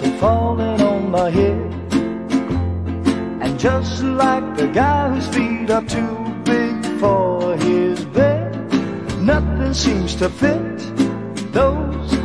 [0.00, 1.72] are falling on my head.
[3.42, 8.72] And just like the guy whose feet are too big for his bed,
[9.20, 10.78] nothing seems to fit.
[11.52, 12.16] Those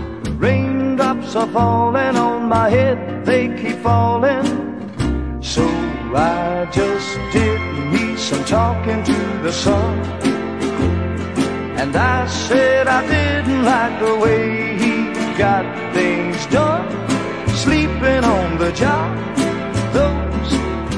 [0.44, 4.46] raindrops are falling on my head, they keep falling.
[5.42, 5.66] So
[6.16, 7.60] I just did
[7.92, 10.00] me some talking to the sun.
[11.82, 17.17] And I said I didn't like the way he got things done.
[17.68, 19.12] Sleeping on the job,
[19.92, 20.56] those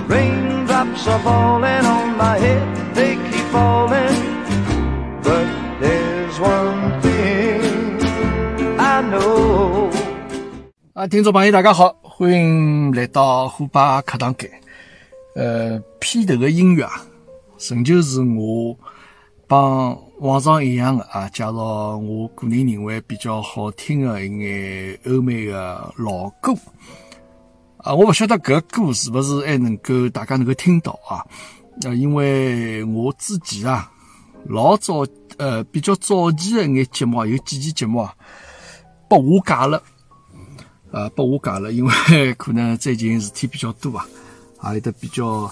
[0.07, 2.61] raindrops are falling on my head,
[2.93, 4.13] they keep falling.
[5.23, 5.47] But
[5.81, 7.99] there's one thing
[8.77, 9.89] I know.
[10.93, 14.47] 啊，听众朋友，大家好，欢迎来到虎爸课堂间。
[15.35, 16.91] 呃，片头的音乐啊，
[17.67, 18.77] 仍旧是我
[19.47, 26.53] 帮往常一样的啊，介绍我个人认为比较好听的一眼欧美的老歌。
[27.77, 31.25] 啊，我不晓得搿歌是不是还能够大家能够听到啊？
[31.83, 33.89] 呃，因为我之前啊，
[34.47, 35.05] 老早
[35.37, 38.13] 呃比较早期的一眼节目啊，有几期节目啊，
[39.09, 39.81] 被下架了。
[40.91, 44.05] 啊，被下架了，因为可能最近事体比较多啊，
[44.59, 45.49] 还有得比较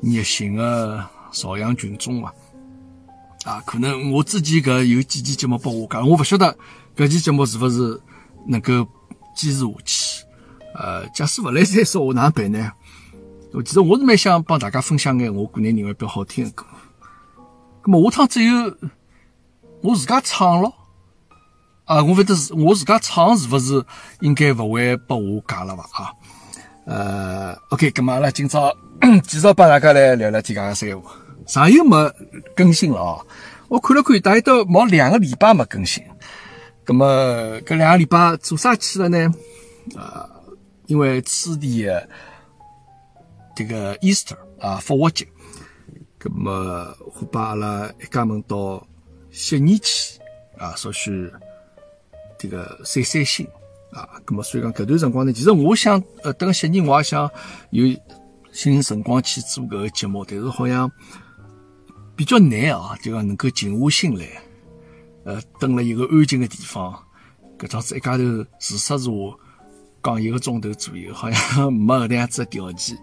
[0.00, 2.34] 热心的朝阳群众，啊，
[3.48, 6.54] 啊可能我之前搿有几期节目被下架，我不晓得
[6.94, 7.98] 搿期节目是勿是
[8.46, 8.86] 能够
[9.34, 10.24] 坚持下去。
[10.74, 12.70] 呃，假使勿来再说，我哪能办呢？
[13.54, 16.66] 我其实我是蛮想帮大家分享眼我个人认为比较好听的歌。
[17.82, 18.76] 咁么下趟只有
[19.80, 20.70] 我自家唱咯。
[21.86, 23.82] 啊，我勿得是我自家唱是勿是
[24.20, 25.84] 应该勿会被下架了吧？
[25.94, 26.12] 啊，
[26.84, 28.70] 呃，OK，咁么阿拉今朝
[29.24, 31.12] 继续帮大家来聊聊天家个三话。
[31.48, 31.96] 上又没
[32.54, 33.26] 更新了啊！
[33.68, 36.04] 我看了看，大概都毛两个礼拜没更新。
[36.86, 39.34] 那么搿两个礼拜做啥去了呢？
[39.96, 40.30] 啊，
[40.86, 42.08] 因为此地的
[43.56, 45.26] 这个 Easter 啊，复活节，
[46.20, 48.86] 咁么我把阿拉一家门到
[49.30, 50.20] 悉尼去
[50.56, 51.32] 啊，所许。
[52.40, 53.44] 这个散散心
[53.90, 57.28] 啊，咁么所以讲搿段辰光呢，其实我想呃等悉尼我也想
[57.70, 57.84] 有
[58.52, 60.88] 寻辰光去做搿个节目，但是好像
[62.18, 64.26] 比较难啊，就讲能够静下心来，
[65.24, 66.92] 呃，等了一个安静的地方，
[67.56, 68.24] 搿桩子一家头
[68.58, 69.38] 自说自话
[70.02, 72.98] 讲一个钟头左右，好像没搿能样子的条件，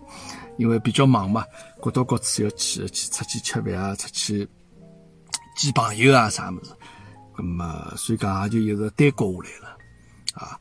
[0.58, 1.46] 因为比较忙嘛，
[1.82, 4.46] 各到各处要去去出去吃饭啊，出去
[5.56, 6.72] 见朋友啊啥物事。
[7.38, 9.78] 那么，所以讲也就一直耽搁下来了，
[10.34, 10.60] 啊，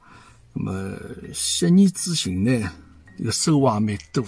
[0.53, 0.97] 那么
[1.32, 2.70] 悉尼之行呢，
[3.25, 4.25] 个收获也蛮多，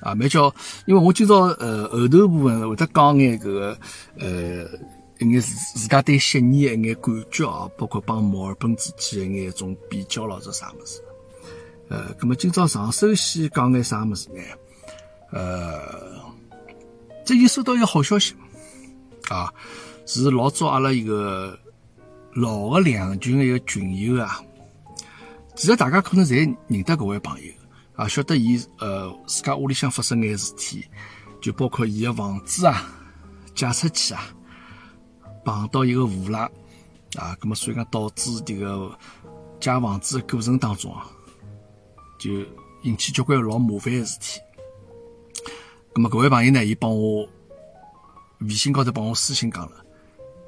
[0.00, 0.54] 啊，蛮叫，
[0.86, 3.78] 因为我今朝呃后头部分会得讲眼搿个
[4.18, 4.64] 呃
[5.18, 11.00] 一眼自自家对悉尼的一眼感觉啊，包括帮墨尔本之间一眼种比较咯，啥物事？
[11.88, 14.40] 呃，那么今朝上首先讲眼啥物事呢？
[15.32, 16.12] 呃，
[17.24, 18.34] 最近收到一个好消息，
[19.28, 19.52] 啊。
[20.10, 21.54] 是老早阿拉一个
[22.32, 24.40] 老的两群的一个群友啊，
[25.54, 27.52] 其实大家可能侪认得搿位朋友
[27.98, 30.86] 啊，晓得伊呃自家屋里向发生眼事体，
[31.42, 32.86] 就包括伊个房子啊
[33.56, 34.22] 借出去啊，
[35.44, 36.42] 碰到一个无赖
[37.16, 38.96] 啊，咁么所以讲导致迭个
[39.58, 41.04] 借房子的过程当中啊，
[42.20, 42.30] 就
[42.84, 44.38] 引起交关老麻烦个事体。
[45.92, 47.28] 咁么搿位朋友呢，伊帮我
[48.42, 49.72] 微信高头帮我私信讲了。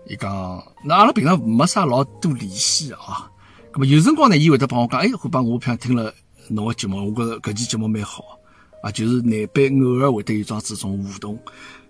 [0.07, 3.29] 伊讲，那阿拉平常没啥老多联系啊。
[3.73, 6.15] 咁么有辰光呢，伊会得帮我讲，哎，会帮我平常听了
[6.51, 8.25] 侬个节目，我觉着搿期节目蛮好
[8.83, 8.91] 啊。
[8.91, 11.39] 就是难被偶尔会得有桩子种互动。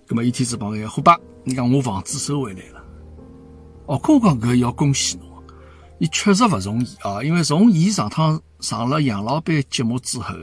[0.06, 2.84] 咁么一天子帮我，虎爸，你讲我房子收回来了。
[3.86, 5.26] 哦，我讲搿要恭喜侬，
[5.98, 7.22] 伊确实勿容易啊。
[7.22, 10.34] 因为从伊上趟上了杨老板节目之后，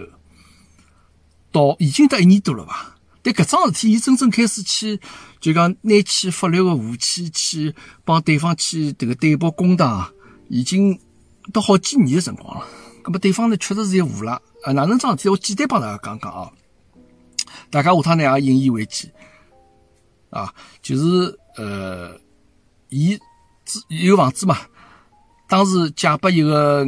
[1.51, 2.95] 到已经得一年多了吧。
[3.21, 4.99] 但搿桩事体，伊真正开始去，
[5.41, 7.75] 就讲拿起法律个武器去
[8.05, 10.09] 帮对方去迭个对簿公堂，
[10.47, 10.97] 已经
[11.51, 12.65] 都好几年的辰光了。
[13.07, 14.33] 那么对方呢，确实是一无赖
[14.63, 14.73] 啊！
[14.73, 15.29] 哪能桩事体？
[15.29, 16.51] 我简单帮大家讲讲啊，
[17.71, 19.09] 大家下趟呢也引以为戒
[20.29, 20.53] 啊。
[20.81, 22.19] 就是呃，
[22.89, 23.17] 伊
[23.87, 24.57] 有房子嘛，
[25.47, 26.85] 当时借拨一个。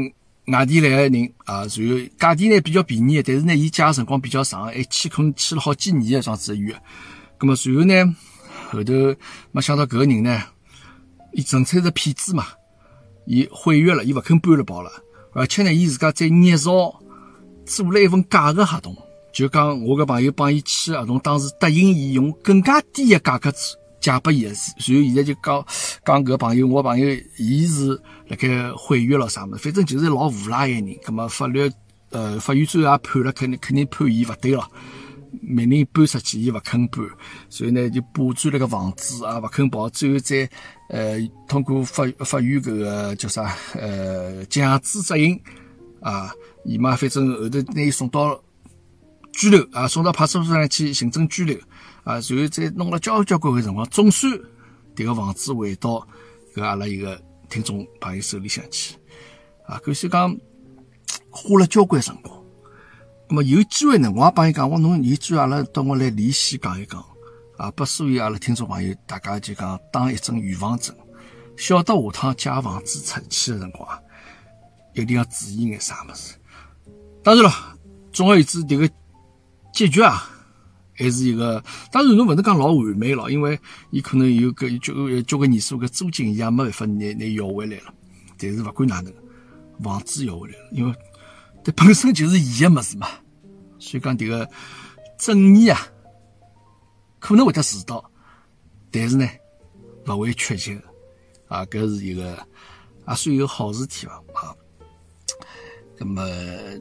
[0.51, 1.69] 外地来个人啊，然后
[2.17, 6.73] 价钿呢比较便宜，但是呢，伊借个辰光比较长，还签可能签了好几年的这样子约。
[7.37, 8.15] 咁么，随后呢，
[8.71, 8.93] 后头
[9.51, 10.41] 没想到搿个人呢，
[11.33, 12.47] 伊纯粹是骗子嘛，
[13.27, 14.91] 伊毁约了，伊勿肯搬了跑了，
[15.33, 16.93] 而且呢，伊自家再捏造
[17.65, 18.95] 做了一份假的合同，
[19.31, 23.53] 就讲我个朋友帮伊签合同，当时答应伊用更加低的价格
[23.99, 25.65] 借拨伊个，然后现在就讲
[26.05, 30.97] 讲搿朋友，我朋友伊是辣盖毁约了啥物事，反正就是老无赖个人。
[31.03, 31.69] 葛么法律
[32.11, 34.67] 呃，法院最后也判了，肯定肯定判伊勿对了，
[35.41, 37.05] 命令搬出去，伊勿肯搬，
[37.49, 40.49] 所以呢就霸占了个房子啊，勿肯跑，最后再
[40.89, 45.41] 呃通过法法院搿个叫啥呃强制执行
[46.01, 46.31] 啊，
[46.65, 48.41] 伊嘛反正后头拿伊送到
[49.33, 51.57] 拘留啊，送到派出所上去行政拘留
[52.03, 54.31] 啊，然后再弄了交交关关辰光，总算
[54.95, 56.07] 迭个房子回到
[56.55, 58.95] 搿阿拉一个听众朋友手里向去
[59.65, 60.37] 啊，可惜讲。
[61.31, 62.38] 花了交关辰光，
[63.29, 66.99] 那么有机会呢，我也帮伊讲，我侬有机会阿拉到我来联系讲一讲，
[67.57, 70.95] 啊，拨所有阿拉听众朋友，大家就讲打一针预防针，
[71.55, 73.87] 晓得下趟借房子出去的辰光，
[74.95, 76.33] 一定要注意眼啥么子。
[77.21, 77.51] 当然了，
[78.11, 78.89] 总而言之，这个
[79.71, 80.27] 结局啊，
[80.95, 83.59] 还是一个，当然侬勿能讲老完美了，因为
[83.91, 84.91] 伊可能有个交
[85.27, 87.93] 交关年数个租金，伊也没办法拿拿要回来了。
[88.39, 89.13] 但是勿管哪能，
[89.83, 90.95] 房子要回来了，因为。
[91.75, 93.07] 本身就是伊的么子嘛，
[93.79, 94.49] 所以讲这个
[95.17, 95.79] 正义啊，
[97.19, 98.11] 可能会得迟到，
[98.91, 99.27] 但是呢，
[100.05, 100.81] 不会缺席的
[101.47, 102.47] 啊，搿是一个
[103.07, 104.55] 也算一个好事体吧啊。
[105.97, 106.25] 那么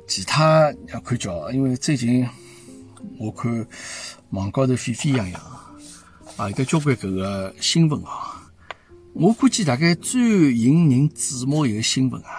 [0.07, 2.25] 其他要看叫，因为最近
[3.19, 3.67] 我看
[4.31, 5.41] 网高头沸沸扬扬
[6.37, 8.49] 啊，有得交关搿个新闻啊，
[9.15, 12.38] 我估计大概最引人注目一个新闻啊。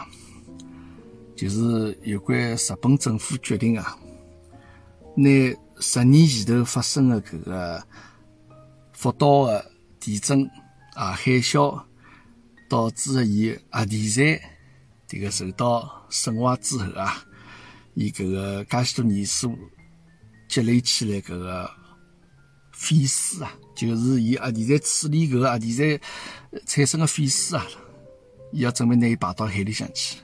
[1.40, 3.98] 就是有关日本政府决定啊，
[5.16, 5.30] 拿
[5.80, 7.82] 十年前头发生的搿个
[8.92, 9.72] 福岛的
[10.02, 10.46] 地震
[10.96, 11.82] 啊海啸
[12.70, 14.42] 导致的伊核电站
[15.08, 17.24] 迭个受到损坏之后啊，
[17.94, 19.58] 伊搿个介许多年数
[20.50, 21.72] 积累起来搿个
[22.74, 26.02] 废水啊，就是伊核电站处理搿个核电站
[26.66, 27.66] 产生的废水啊，
[28.52, 30.18] 伊要准备拿伊排到海里向去。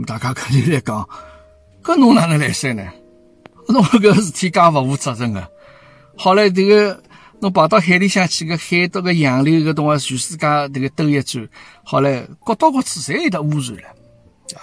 [0.00, 1.08] 么大家肯定来讲，
[1.82, 2.84] 搿侬哪能来塞呢？
[3.68, 5.50] 侬搿事体介勿负责任个。
[6.16, 7.02] 好嘞，这个
[7.40, 11.48] 侬跑到海里向去，个海到个洋流搿东啊，全世界这个兜一转，
[11.84, 13.88] 好嘞，各到各处侪有得污染了，
[14.58, 14.62] 啊。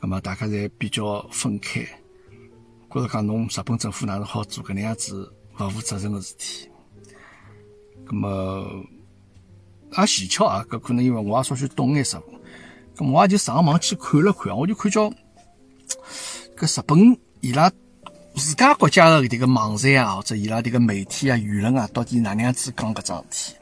[0.00, 1.80] 那么大家侪比较分开，
[2.92, 6.68] 觉着讲侬日本政府哪能好做搿能样子勿负责任个事体？
[8.06, 8.84] 那么
[9.92, 12.22] 也蹊跷啊，搿可能因为我也稍许懂眼什。
[12.96, 15.12] 咁我也就上网去看了看，我就看叫
[16.56, 17.70] 搿日本伊拉
[18.34, 23.56] 自家国家的迭个网站啊，或者伊拉迭个媒体啊、舆论啊，到底哪能样子讲搿桩事体？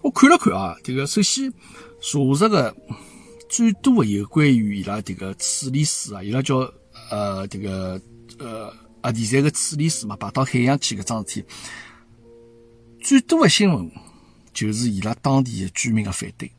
[0.00, 1.52] 我看了看啊，这个首先
[2.00, 2.74] 查实个
[3.50, 6.56] 最多的有关于伊拉迭个处理水啊，伊拉叫
[7.10, 8.00] 呃迭个
[8.38, 8.72] 呃
[9.02, 11.44] 核电站个处理水嘛，排到海洋去搿桩事体，
[13.02, 13.90] 最多的新闻
[14.54, 16.50] 就是伊拉当地的居民的反对。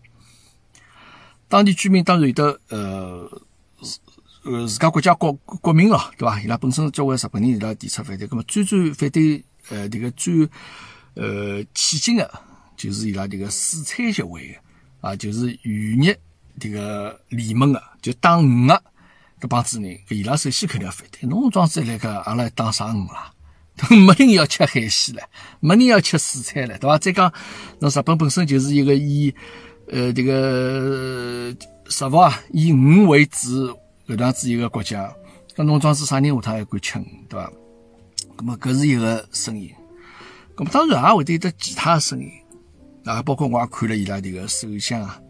[1.50, 3.42] 当地居民当然有的，呃，
[4.44, 6.42] 呃，自家国家国国民咯，对伐？
[6.42, 8.28] 伊拉本身交关日本人，伊拉提出反对。
[8.30, 10.48] 那么最最反对，呃，这个最
[11.16, 12.30] 呃起劲的，
[12.76, 14.58] 就是伊拉这个水产协会
[15.02, 16.20] 啊，就是渔业
[16.60, 18.84] 这个联盟的，就打鱼的
[19.40, 21.28] 搿帮子人，伊拉首先肯定要反对。
[21.30, 23.34] 侬庄子来个，阿拉打啥鱼啦？
[23.90, 25.22] 没人要吃海鲜了，
[25.60, 26.98] 没人要吃水产了，对伐？
[26.98, 27.32] 再讲，
[27.80, 29.34] 侬日本本身就是一个以
[29.90, 31.56] 呃，这个
[31.88, 33.74] 食物啊，以鱼为主，
[34.06, 35.16] 搿样子一个国家，
[35.56, 37.52] 搿农庄是啥人下趟还敢吃，对伐？
[38.38, 39.72] 那么搿是一个声音，
[40.58, 42.30] 那么当然也会得有得其他声音
[43.06, 45.22] 啊，包括我也看了伊拉这个首相啊，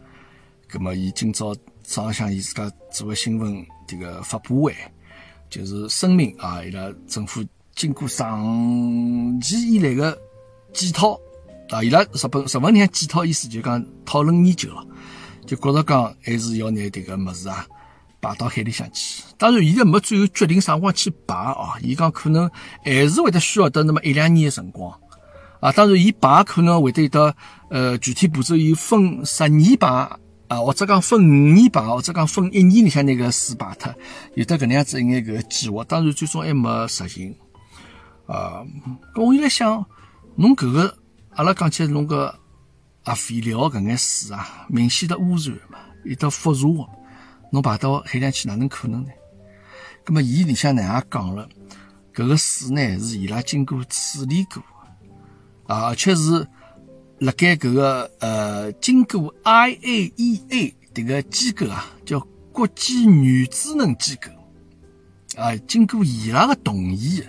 [0.72, 1.54] 那么伊今朝
[1.84, 4.74] 早浪向伊自家做个新闻这个发布会，
[5.48, 7.44] 就是声明啊，伊拉政府
[7.76, 10.18] 经过长期以来的
[10.72, 11.16] 检讨。
[11.70, 11.82] 啊！
[11.82, 14.86] 伊拉日本日本人检讨意思就讲讨论研究了，
[15.46, 17.66] 就觉着讲还是要拿迭个物事啊
[18.20, 19.22] 排到海里向去。
[19.36, 21.74] 当然，现在没最后决定啥辰光去排啊。
[21.82, 22.50] 伊讲可能
[22.82, 24.92] 还是会得需要得那么一两年的辰光
[25.60, 25.70] 啊。
[25.72, 27.36] 当然，伊排可能会得有得
[27.70, 29.86] 呃具体步骤有分十年排
[30.48, 33.94] 啊，或者讲分五年排，或者讲分一年里向那个水排脱，
[34.34, 35.84] 有得搿能样子一眼搿个计划。
[35.84, 37.34] 当然，最终还没实行
[38.26, 38.64] 啊。
[39.16, 39.84] 我现在想，
[40.36, 40.96] 侬搿个。
[41.38, 42.36] 阿拉讲起侬个
[43.04, 46.84] 啊废料搿眼水啊，明显的污染嘛，有得辐射个，
[47.52, 49.10] 侬排到海洋去哪能可能呢？
[50.04, 51.48] 葛么伊里向呢也讲了，
[52.12, 54.60] 搿个水呢是伊拉经过处理过，
[55.68, 56.44] 啊，而且是
[57.20, 62.18] 辣盖搿个呃经过 IAEA 迭个机构啊，叫
[62.52, 64.32] 国际原子能机构
[65.40, 67.22] 啊，经过伊拉个同意，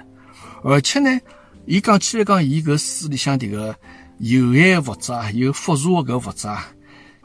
[0.64, 1.20] 而且呢，
[1.68, 3.78] 伊讲起来讲，伊搿水里向迭个。
[4.20, 6.74] 有害物质啊，有辐射的搿物质啊，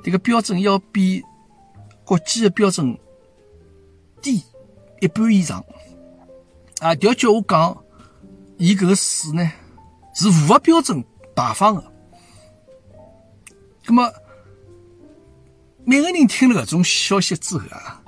[0.02, 1.22] 这个标准要比
[2.04, 2.98] 国际的标准
[4.22, 4.42] 低
[5.00, 5.64] 一半以上，
[6.80, 7.84] 啊，调叫我讲，
[8.58, 9.52] 伊搿个水呢
[10.14, 11.92] 是符合标准排放的。
[13.86, 14.10] 那么
[15.84, 18.02] 每个人听了搿种消息之后啊，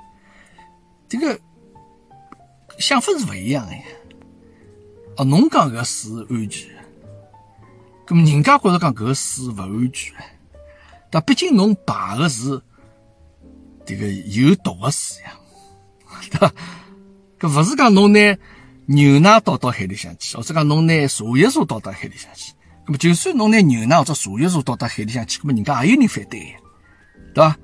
[1.09, 1.39] 这个
[2.79, 3.73] 想法是勿一样的。
[5.17, 6.69] 哦，侬讲搿水安全，
[8.07, 10.15] 咁么人家觉着讲搿个水勿安全，
[11.09, 12.61] 但毕竟侬排的是
[13.85, 15.33] 这个有毒的水呀，
[16.31, 16.53] 对伐？
[17.37, 18.19] 搿勿是讲侬拿
[18.85, 22.53] 牛奶倒到海里向去，或者讲侬拿茶叶茶倒到海里向去。
[22.85, 26.55] 咁么就算侬拿牛奶或者茶叶茶倒到海里向去，咁么人家也有人反对，
[27.33, 27.57] 对伐？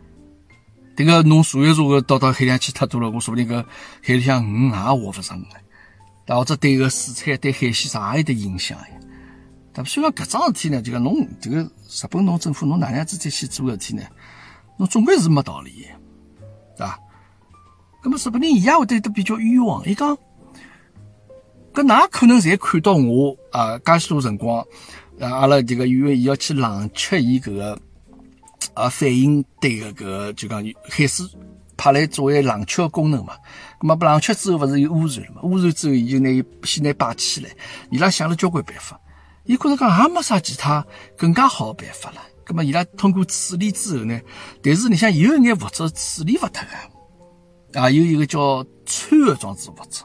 [0.98, 3.64] 迭个侬茶叶茶个倒到海里向去太多了，我说不定搿
[4.02, 6.36] 海里向鱼也活勿成个。
[6.36, 8.88] 或者对个水产、对海鲜啥也有得影响呀。
[9.74, 14.04] 但虽然搿桩事体呢，就讲侬这个日本侬政府侬哪能样子再去做事体呢？
[14.78, 15.88] 侬总归是没道理，
[16.78, 17.00] 对伐？
[18.04, 19.84] 那么日本人伊也会得都比较冤枉。
[19.86, 20.18] 伊讲，
[21.74, 23.80] 搿哪可能侪看到我啊？
[23.80, 24.60] 介许多辰光，
[25.20, 27.80] 啊，阿拉这个因为伊要去冷却伊搿个
[28.76, 31.26] 啊反应堆个搿个就讲海水。
[31.76, 33.34] 派来作为冷却功能嘛，
[33.80, 35.42] 咁么冷却之后，勿是有污染了嘛？
[35.42, 37.50] 污染之后，伊就拿伊先拿摆起来。
[37.90, 38.98] 伊拉想了交关办法，
[39.46, 40.86] 伊觉着讲也没啥其他
[41.18, 42.22] 更加好的办法了。
[42.46, 44.20] 咁么伊拉通过处理之后呢？
[44.62, 46.62] 但是你想有一眼物质处理勿脱
[47.72, 50.04] 个，啊，有一个叫氚的装置物质，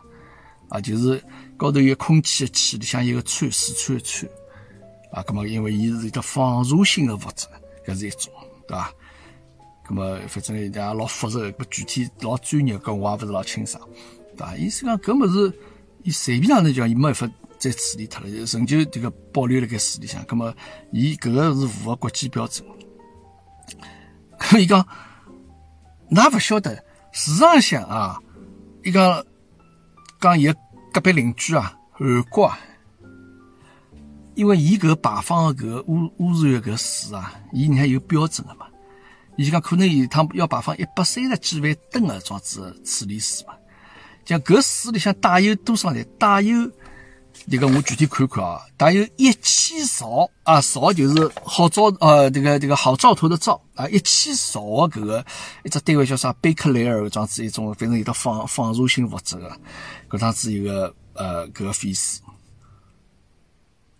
[0.68, 1.20] 啊，就是
[1.56, 4.28] 高头有空气的气里向有个氚，四川的氚，
[5.12, 7.46] 啊，咁么因为伊是一个放射性的物质，
[7.84, 8.32] 搿是一种，
[8.68, 8.92] 对伐？
[9.88, 13.82] 咁么，反正也老复杂，搿具体老专业，搿我也勿是老清爽，
[14.36, 14.56] 对伐？
[14.56, 15.58] 意思讲，搿物事，
[16.04, 17.28] 伊随便哪能讲，伊没办法
[17.58, 20.24] 再处理脱了，仍旧这个保留辣盖水里向。
[20.24, 20.54] 咁么，
[20.92, 22.66] 伊搿个是符合国际标准。
[24.58, 24.86] 伊讲，
[26.10, 26.74] 㑚勿晓得，
[27.12, 28.18] 事实上啊，
[28.84, 29.24] 伊讲
[30.20, 30.56] 讲伊个
[30.92, 32.58] 隔壁邻居啊，韩国啊，
[34.34, 38.66] 因为伊搿排放个搿污污染个搿水啊，伊人家有标准个嘛。
[39.36, 43.54] 伊就讲可能一趟要排放一百三十几万吨的装置处理水嘛，
[44.24, 46.02] 像搿水里向带有多少呢？
[46.18, 46.70] 带有
[47.50, 55.24] 这个我具体看看啊，带有一千兆啊，兆就是好兆呃这个这个好兆头的兆啊，一千兆的搿个
[55.64, 56.32] 一只单位叫啥？
[56.34, 59.60] 贝克莱尔装置一种，反正有的放放射性物质的
[60.10, 62.20] 搿样子一个呃搿个废水。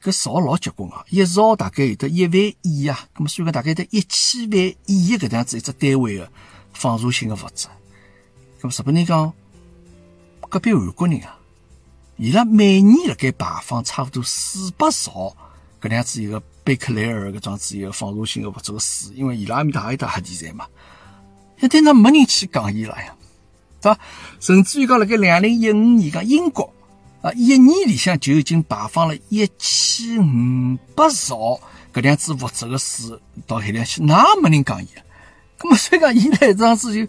[0.02, 1.04] 搿兆老结棍啊！
[1.10, 6.30] 一兆大概有得一万亿啊，咁么算个大概得一千万亿搿样子一只单位的
[6.72, 7.66] 放射性的物质。
[8.60, 9.32] 咁么日本人讲，
[10.48, 11.37] 隔壁韩国人啊，
[12.18, 15.36] 伊拉每年辣盖排放差不多四百兆
[15.80, 20.66] 搿样子一个贝克莱尔搿装置一个放射性的物质个水，因为伊拉埃面搭也有得核电站嘛，
[21.60, 23.14] 一但那没人去讲伊拉呀，
[23.80, 24.00] 对伐？
[24.40, 26.74] 甚至于讲辣盖两零一五年讲英国。
[27.20, 31.60] 啊，一年里向就已经排放了一千五百兆
[31.92, 35.02] 搿样子物质的水到海里去，哪没人讲伊啊？
[35.58, 37.06] 咁么所以讲，伊来这样子就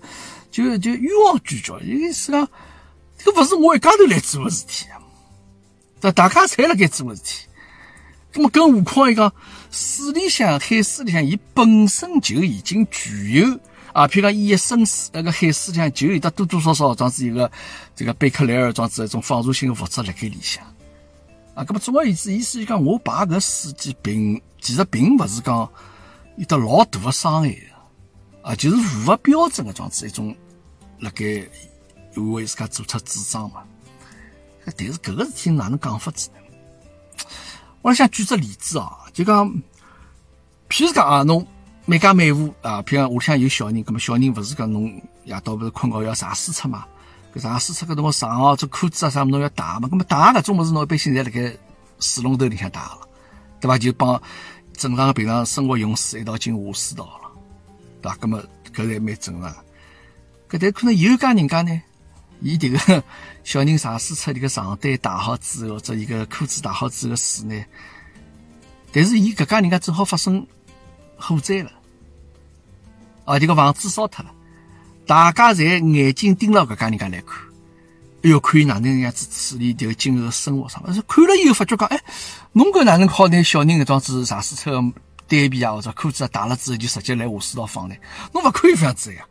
[0.52, 2.48] 就就冤枉拒绝，意思讲，
[3.18, 4.99] 这个勿是我一家头来做的事体啊，
[6.00, 7.46] 这大家侪辣盖做的事体。
[8.34, 9.34] 那么更何况伊讲
[9.72, 13.60] 水里向海水里向，伊本身就已经具有。
[13.92, 17.52] 啊，譬如讲，伊一深水那个海水里向就有得多多少少装置一个
[17.96, 20.64] 这个贝克莱尔装置一种放射性的物质辣盖里向。
[21.56, 25.68] 啊，那么总而言之，意思就讲我排搿水机并其实并勿是讲
[26.38, 27.54] 有得老大的伤害
[28.44, 30.34] 啊，就是符合标准的装置一种
[31.00, 31.26] 辣盖
[32.16, 33.64] 为自家做出主张嘛。
[34.78, 37.26] 但是搿个事体哪能讲法子呢？
[37.82, 39.48] 我想举只例子啊，就讲
[40.70, 41.46] 譬如讲啊，侬。
[41.86, 46.86] 每家每户啊，譬如讲屋里向有小人，咁么小人勿是讲侬夜到勿是困觉要上书册嘛？
[47.34, 49.90] 搿上书册搿辰光上哦，这裤子啊啥么侬要汏嘛？
[49.90, 51.58] 咁么汏搿种物事侬一般性侪辣盖
[52.00, 53.08] 水龙头里向汏了，
[53.60, 53.76] 对伐？
[53.80, 54.22] 就帮
[54.74, 57.32] 正常平常生活用水一道进下水道了，
[58.04, 58.18] 对伐？
[58.18, 59.52] 咁么搿才蛮正常。
[60.48, 61.82] 搿但可能有家人家呢，
[62.42, 63.04] 伊迭个
[63.50, 67.66] 小人上书册迭个床单汏好之后，或者伊个裤子汏好之后个水呢，
[68.92, 70.46] 但是伊搿家人家正好发生
[71.18, 71.72] 火灾了。
[73.26, 74.32] 啊，这个房子烧脱了，
[75.08, 77.40] 大家侪眼睛盯牢搿家人家来看，
[78.22, 80.94] 哎哟，看伊哪能样子处理这个今后生活上。
[80.94, 82.00] 是看了以后发觉讲，哎，
[82.52, 84.74] 侬搿哪能好拿小人搿桩子上水车
[85.28, 87.96] 单皮啊或者裤子啊汏了之后就直接来下水道放呢？
[88.32, 89.26] 侬勿可以这样子呀，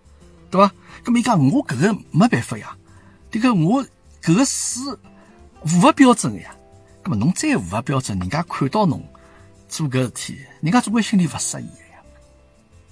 [0.51, 0.75] 对伐？
[1.05, 2.77] 搿么伊讲我搿个没办法呀，
[3.31, 3.87] 这个我
[4.23, 4.83] 搿个水
[5.65, 6.55] 符合标准的呀。
[7.05, 9.03] 搿么侬再符合标准，人家看到侬
[9.69, 12.03] 做搿事体，人家总归心里勿适意呀。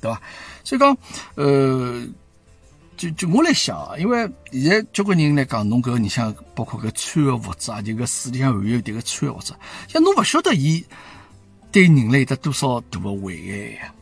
[0.01, 0.21] 对吧？
[0.63, 0.97] 所以讲，
[1.35, 2.07] 呃，
[2.97, 9.53] 就就我来想啊，因为现在交关人来讲，侬搿个你像包括搿穿个物质啊，就搿水里向含有迭个穿个物质，
[9.89, 10.85] 像侬勿晓得伊
[11.73, 13.95] 对人类得多少大个危害呀。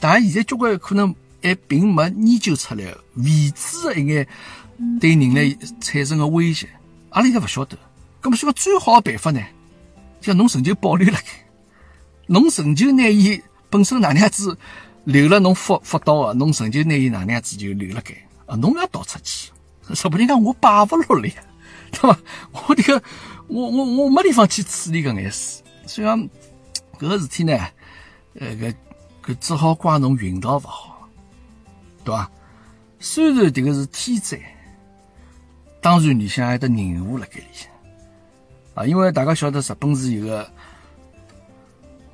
[0.00, 2.84] 当然，现在交关可能还并没研究出来
[3.14, 4.28] 未知的一眼
[5.00, 6.68] 对人类产生个威胁，
[7.10, 7.78] 阿拉现在勿晓得。
[8.22, 9.40] 咁么，所以最好个办法呢，
[10.20, 11.26] 叫侬仍旧保留辣盖，
[12.26, 14.56] 侬仍旧拿伊本身哪能样子。
[15.04, 18.12] 留了侬福福到个，侬成就拿伊哪能样子就留了该
[18.44, 18.54] 啊！
[18.56, 19.50] 侬要倒出去，
[19.94, 21.34] 说不定讲我摆勿落了呀，
[21.92, 22.18] 对伐？
[22.52, 23.02] 我这个
[23.46, 26.20] 我我我没地方去处理搿眼事，所以讲
[26.98, 27.56] 搿个事体呢，
[28.38, 28.74] 呃，搿
[29.24, 31.08] 搿只好怪侬运道勿好，
[32.04, 32.30] 对伐？
[33.00, 34.38] 虽然迭个是天灾，
[35.80, 37.70] 当然里向还得人物辣盖里向
[38.74, 40.50] 啊，因为大家晓得日本是一个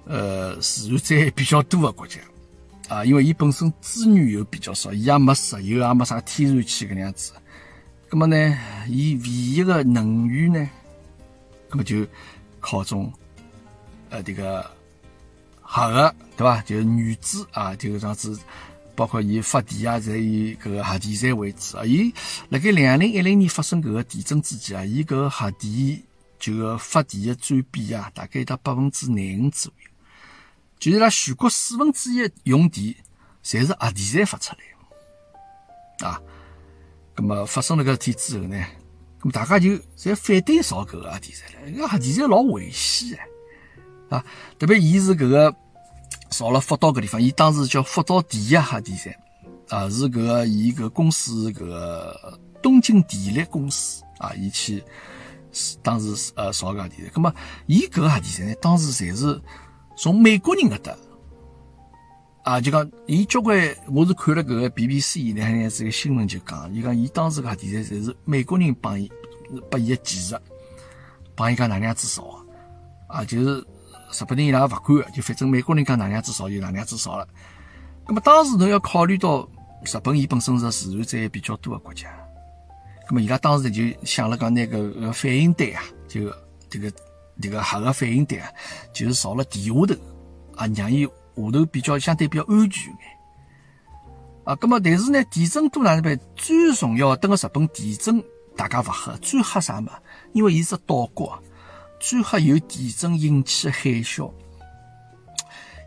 [0.06, 2.20] 呃自然灾害比较多的国家。
[2.86, 7.32] 啊，因为伊本身资源又比较少，伊也没石油，也没啥天然气搿样子。
[8.10, 10.68] 葛么呢，伊唯一的能源呢，
[11.70, 12.06] 葛么就
[12.60, 13.10] 靠种
[14.10, 14.70] 呃这个
[15.62, 16.60] 核的，对伐？
[16.60, 18.38] 就是原子啊，就这样子，
[18.96, 21.84] 包括伊发电啊，侪以搿个核电站为主啊。
[21.84, 22.12] 伊
[22.48, 26.02] 辣盖两零一零年发生搿个地震之前啊，伊搿个核电
[26.38, 29.90] 就个发电的占比啊，大概到百分之廿五左右。
[30.78, 32.94] 就是拉全国四分之一用电，
[33.42, 34.54] 侪是核电站发出
[36.00, 36.20] 来啊。
[37.16, 38.64] 咁么发生了搿事体之后呢，
[39.20, 41.70] 咁大家就侪反对造搿个核电站了。
[41.70, 43.18] 因为核电站老危险
[44.08, 44.24] 的啊，
[44.58, 45.54] 特别伊是搿个
[46.30, 49.14] 造了福岛搿地方，伊当时叫福岛第一核电站
[49.68, 54.82] 啊，是搿个伊搿公司搿个东京电力公司啊，伊去
[55.82, 57.10] 当时呃造搿核电站。
[57.10, 57.34] 咁么
[57.66, 59.40] 伊搿个核电站呢，当时侪是。
[59.96, 60.96] 从美国人搿搭
[62.42, 63.56] 啊，就讲伊交关，
[63.86, 69.08] 我是看了搿个 BBC 那样子个新闻，就讲伊讲伊当时搿核电站侪是美国人帮伊
[69.70, 70.36] 拨伊个技术，
[71.36, 72.24] 帮伊讲哪能样子造
[73.06, 73.64] 啊，就是
[74.20, 77.26] 日本人伊拉勿管，就反正美国人讲哪能样子造就哪能样子造了。
[78.06, 79.48] 那么当时侬要考虑到
[79.84, 82.08] 日本伊本身是自然灾害比较多个国家，
[83.08, 86.32] 那么伊拉当时就想了讲那个个反应堆啊，就
[86.70, 86.92] 这个。
[87.42, 88.48] 这个核个反应堆啊，
[88.92, 89.94] 就是造了地下头
[90.54, 93.00] 啊，让伊下头比较相对比较安全眼
[94.44, 94.54] 啊。
[94.54, 96.16] 咁么，但是呢，地震多哪能办？
[96.36, 98.22] 最重要，等个日本地震，
[98.56, 99.90] 大家勿吓，最吓啥么？
[100.32, 101.36] 因为伊是岛国，
[102.06, 104.30] 最吓有地震引起的海啸。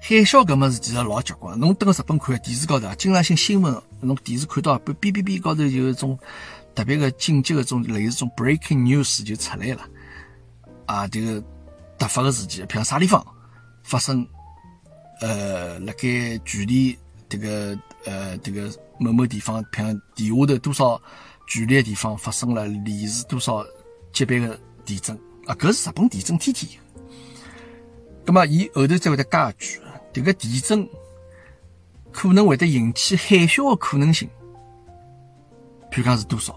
[0.01, 6.17] 海啸搿么事其实老结棍，侬等个日本看电视高头，经常性新闻，侬电视看到哔哔哔高头有一种
[6.73, 9.87] 特别个紧急个种类似种 breaking news 就出来了。
[10.87, 11.39] 啊，这个
[11.99, 13.23] 突发个事件，譬如啥地方
[13.83, 14.27] 发生，
[15.21, 16.97] 呃，辣盖距离
[17.29, 20.99] 这个呃这个某某地方，譬如地下头多少
[21.45, 23.63] 距离的地方发生了里氏多少
[24.11, 25.15] 级别的地震
[25.47, 26.79] 啊，搿是日本地震天天有。
[28.25, 29.79] 那么，伊后头再会得加一句，
[30.13, 30.87] 迭个地震
[32.11, 34.29] 可能会得引起海啸的可能性，
[35.89, 36.53] 譬如讲是多少？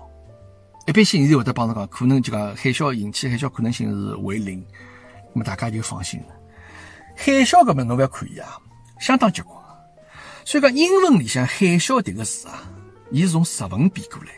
[0.87, 4.67] 一般性，现在会得帮侬讲，可能就讲海啸引起海啸可能性是为零，
[5.33, 6.27] 那么大家就放心了。
[7.15, 8.59] 海啸搿么侬勿要可以啊，
[8.99, 9.57] 相当结棍。
[10.45, 12.65] 所以讲英文里向海啸迭个词啊，
[13.13, 14.33] 伊是从日文变过来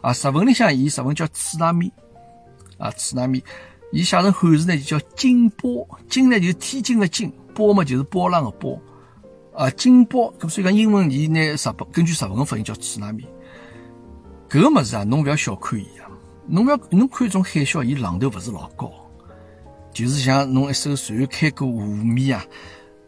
[0.00, 1.92] 啊，日文里向伊日文叫次纳米
[2.78, 3.44] 啊，次纳米，
[3.92, 8.80] 伊写成汉字呢就叫惊波，惊呢就是天津的惊，波嘛就是波浪的波
[9.54, 10.32] 啊，惊波。
[10.40, 13.24] 咁所以讲英文伊拿日本根据日文的发音叫次纳米。
[14.48, 16.10] 搿个物事啊，侬勿要小看伊啊！
[16.46, 18.90] 侬勿要侬看种海啸，伊浪头勿是老高，
[19.92, 22.44] 就是像侬一艘船开过湖面啊，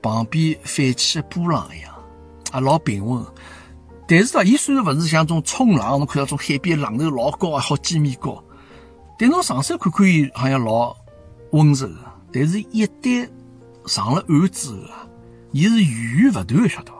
[0.00, 1.94] 旁边泛起的波浪一样，
[2.50, 3.22] 啊，老平稳。
[4.06, 8.42] 但是呢，伊虽然勿是像种冲浪，侬看到种海边浪头老高啊，好几米高，
[9.18, 10.96] 但侬上手看看伊好像老
[11.52, 11.94] 温柔个。
[12.32, 13.28] 但是，一旦
[13.86, 15.06] 上了岸之后啊，
[15.52, 16.98] 伊是源源勿断个，晓得伐？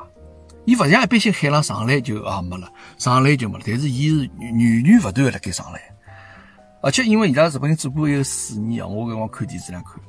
[0.64, 3.64] 伊勿像一般性海浪上来就啊没了，上来就没了。
[3.66, 5.81] 但是伊是源源不断的辣盖上来，
[6.83, 10.00] 而且因为伊拉日本人做过一个实验啊，我搿光看电视上看，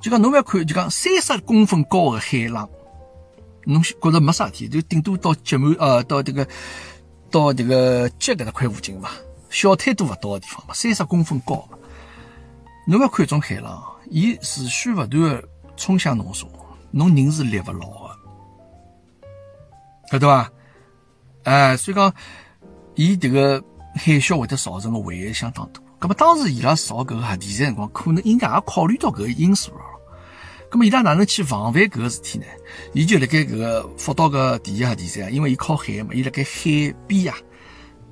[0.00, 2.66] 就讲侬勿要看，就讲三十公分高的海浪，
[3.66, 6.48] 侬觉着没啥事体，就顶多到脚满呃到这个
[7.30, 9.10] 到这个脚搿搭块附近嘛，
[9.56, 11.78] 小腿都勿到的地方嘛，三十公分高嘛。
[12.86, 15.42] 侬要看一种海浪，伊持续不断的
[15.78, 16.46] 冲向侬说，
[16.90, 18.10] 侬人是立勿牢个。
[20.12, 20.52] 晓得伐？
[21.44, 22.12] 哎，所以讲，
[22.96, 23.64] 伊迭个
[23.94, 25.80] 海啸会得造成个危害相当大。
[26.00, 29.80] 咁么当时伊拉造搿个核电站辰光，可能应该也考虑到搿个因素了。
[30.70, 32.44] 咁么伊拉哪能去防范搿个事体呢？
[32.92, 37.38] 伊就辣盖搿个福岛个第一核电站，因为伊靠海嘛，伊辣盖海边啊，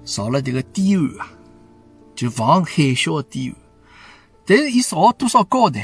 [0.05, 1.31] 造了迭个堤岸啊，
[2.15, 3.57] 就防海啸的堤岸。
[4.47, 5.81] 但是伊造了多少高呢？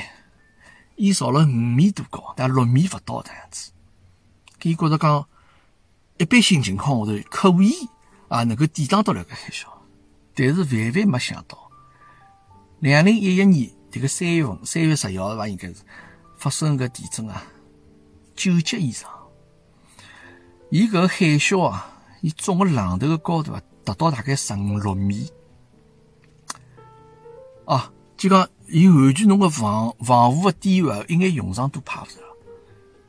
[0.97, 3.73] 伊造了五米多高，但六米勿到的样子。
[4.62, 5.27] 伊觉着讲，
[6.19, 7.73] 一般性情况下头可以
[8.29, 9.66] 啊，能够抵挡得了搿海啸。
[10.35, 11.71] 但是万万没想到，
[12.81, 15.77] 两零一一年迭个三月份，三月十一号伐，应该是。
[16.37, 17.43] 发生个地震啊，
[18.35, 19.11] 九级以上。
[20.71, 25.31] 伊搿个海啸啊，伊冲个浪头个高度啊，达到大概十五六米。
[27.70, 32.20] 啊，就讲伊完全侬个防防护个堤岸一眼用场都派勿着。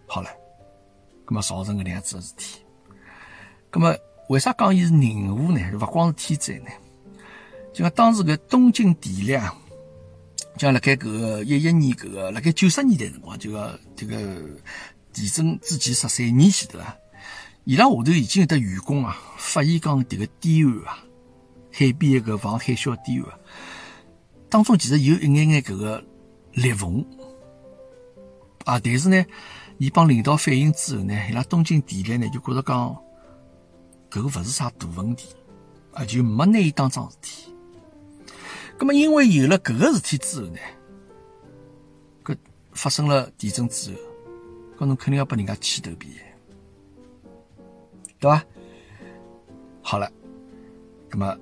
[0.06, 0.30] 好了，
[1.26, 2.60] 葛末造成搿能样子个事体。
[3.72, 3.98] 葛末
[4.30, 5.60] 为啥讲伊是人祸呢？
[5.80, 6.70] 勿光是天灾呢？
[7.74, 9.58] 就讲当时搿东京电力啊。
[10.58, 14.16] 像辣盖搿个一一年，搿个辣盖九十年代辰光，就个这个
[15.12, 16.96] 地震之前十三年前头啊，
[17.64, 21.00] 伊拉下头已经有得员工啊，发现讲迭个堤岸啊，
[21.72, 23.41] 海边一个防海啸堤岸，
[24.52, 26.04] 当中其实有一眼眼搿个
[26.52, 27.04] 裂缝
[28.66, 29.26] 啊，但是呢，
[29.78, 32.96] 伊帮领导反映之后呢，伊拉东京电力呢就觉着讲
[34.12, 35.30] 搿个勿是啥大问题
[35.94, 37.56] 啊，就没拿伊当桩事体。
[38.78, 40.60] 那么，因为有了搿个事体之后呢，
[42.26, 42.38] 搿
[42.74, 44.00] 发生了地震之后，
[44.80, 46.10] 搿侬肯定要拨人家牵头皮，
[48.20, 48.44] 对伐？
[49.82, 50.12] 好了，
[51.10, 51.38] 那么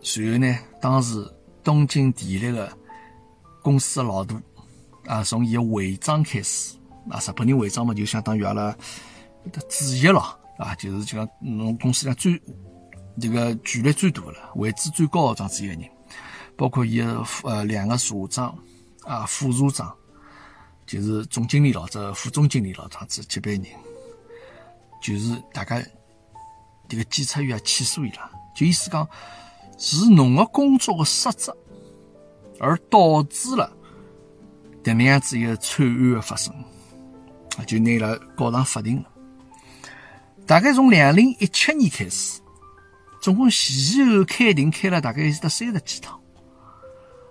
[0.00, 1.24] 随后呢，当时
[1.62, 2.72] 东京电力的
[3.62, 4.34] 公司的老大
[5.06, 6.76] 啊，从伊个会长开始。
[7.10, 8.70] 啊，日本人会长嘛，就相当于阿拉
[9.50, 10.20] 的主席了
[10.58, 12.40] 啊，就是就讲侬公司里最
[13.18, 15.90] 这个权力最大的了，位置最高的这样子一个人。
[16.56, 18.56] 包括伊个呃两个社长
[19.02, 19.92] 啊、副社长，
[20.86, 23.64] 就是总经理咯，这副总经理咯，这样子级别人，
[25.02, 25.82] 就是大家
[26.86, 29.08] 这个检察院起诉伊拉，就意思讲
[29.82, 31.50] 是侬个工作的失职，
[32.58, 33.74] 而导致了
[34.84, 36.54] 这能样子一个惨案的发生，
[37.66, 39.10] 就拿伊拉告上法庭了。
[40.46, 42.42] 大概从两零一七年开始，
[43.22, 46.20] 总共前后开庭开了大概是得三十几趟。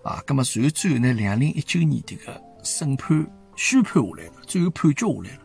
[0.04, 5.42] 啊，那么随后最后呢，两零一九年这个审判宣判下来了，最后判决下来了。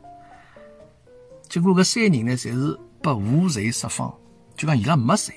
[1.51, 4.15] 结果搿三人呢，侪是被无罪释放，
[4.57, 5.35] 就讲伊拉没罪，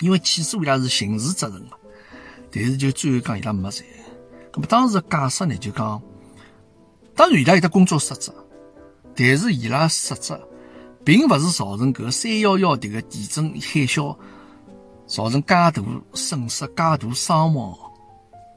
[0.00, 1.72] 因为起诉伊拉是刑事责任嘛。
[2.50, 3.84] 但是就最后讲伊拉没罪。
[4.54, 6.02] 那么当时解释呢，就讲，
[7.14, 8.32] 当然伊拉有得工作失职，
[9.14, 10.38] 但是伊拉失职，
[11.04, 14.16] 并不是造成搿三幺幺迭个地震海啸
[15.06, 15.72] 造成介大
[16.14, 17.76] 损失、介大伤亡。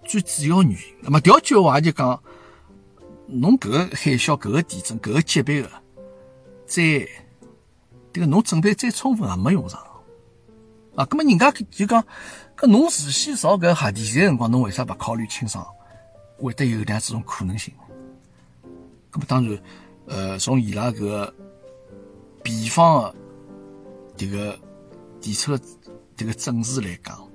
[0.06, 2.19] 最主要原因，那么调句话就讲，
[3.27, 5.69] 侬搿个海啸、搿个地震、搿个级别的
[6.65, 6.82] 灾，
[8.12, 9.80] 迭个侬准备再充分也没用上
[10.95, 11.06] 啊。
[11.06, 12.04] 葛么人家就讲，
[12.58, 15.65] 搿侬事先造搿核电站辰光，侬为啥勿考虑清爽，
[16.38, 17.73] 会得有两这种可能性？
[19.10, 19.60] 葛么当然，
[20.08, 21.34] 呃，从伊拉搿个
[22.43, 23.15] 比方的
[24.25, 24.60] 迭个
[25.19, 25.58] 提出
[26.17, 27.27] 迭个证词来讲。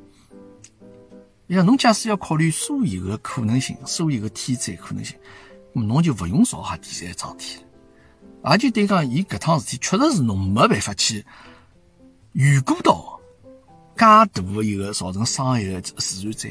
[1.48, 5.16] 呀，侬假使要考虑所有的可能性，所有的天灾可能性，
[5.72, 7.62] 那么侬就勿用造核电站桩体了。
[8.42, 11.24] 而且对讲，伊搿趟事体确实是侬没办法去
[12.32, 13.15] 预估到
[13.96, 16.50] 介大的一个造成伤害的自然灾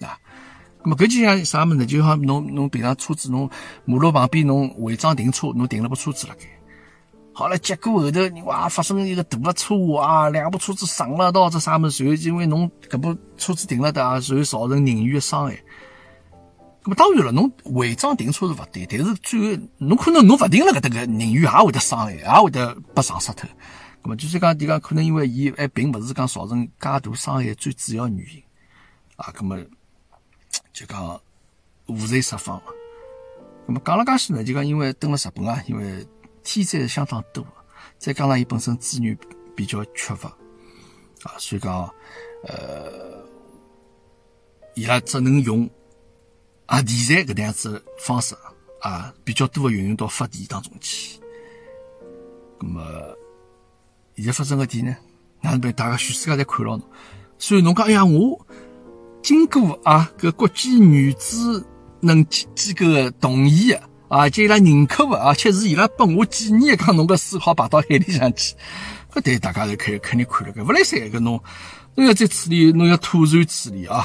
[0.00, 0.18] 害啊。
[0.82, 1.84] 那么搿就像啥物事呢？
[1.84, 3.48] 就像侬侬平常车子侬
[3.84, 6.40] 马路旁边侬违章停车，侬停了部车子辣盖。
[7.32, 11.90] 好了，结果后头哇发生一个大的车祸啊，两部车子撞了到这啥么？
[11.90, 15.58] 随后因为侬搿部车子停了的啊，随后造成人员的伤害。
[16.82, 23.48] 那么当然了，侬违章停车是勿对，但是最后侬可能侬勿停了搿搭个人员也会得伤害，也会得被撞死脱。
[24.02, 28.42] 那么就是讲，你讲可能因为伊还并勿是讲造成介大伤害最主要原因
[29.16, 29.32] 啊。
[29.36, 29.58] 那么
[30.72, 31.20] 就讲
[31.86, 32.64] 无罪释放了。
[33.66, 36.06] 那么讲了介许呢，就讲因为登了日本啊，因为。
[36.42, 37.46] 天灾相当多，
[37.98, 39.16] 再加上伊本身资源
[39.54, 40.30] 比较缺乏
[41.22, 41.82] 啊，所以讲，
[42.44, 43.22] 呃，
[44.74, 45.68] 伊拉只能用
[46.66, 48.34] 核电站搿能样子方式
[48.80, 51.20] 啊，比较多的运用到发电当中去。
[52.58, 52.82] 那么
[54.22, 54.96] 现在发生个点呢？
[55.42, 55.72] 哪能办？
[55.72, 56.86] 大家全世界侪看牢侬，
[57.38, 58.46] 所以侬讲，哎呀，我
[59.22, 61.64] 经过啊，搿国际原子
[62.00, 63.86] 能机机构的同意啊。
[64.08, 68.56] 啊，且伊拉认可的，而且是伊拉拨我建议，讲侬个水好排到海里向去，
[69.12, 71.40] 搿对大家是肯肯定看了个，勿来三个侬，
[71.94, 74.04] 侬要再处理，侬要妥善处理啊，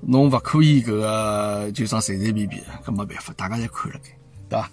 [0.00, 4.68] 侬勿可以搿个就讲随随便便，搿没办法，大家侪看了对伐？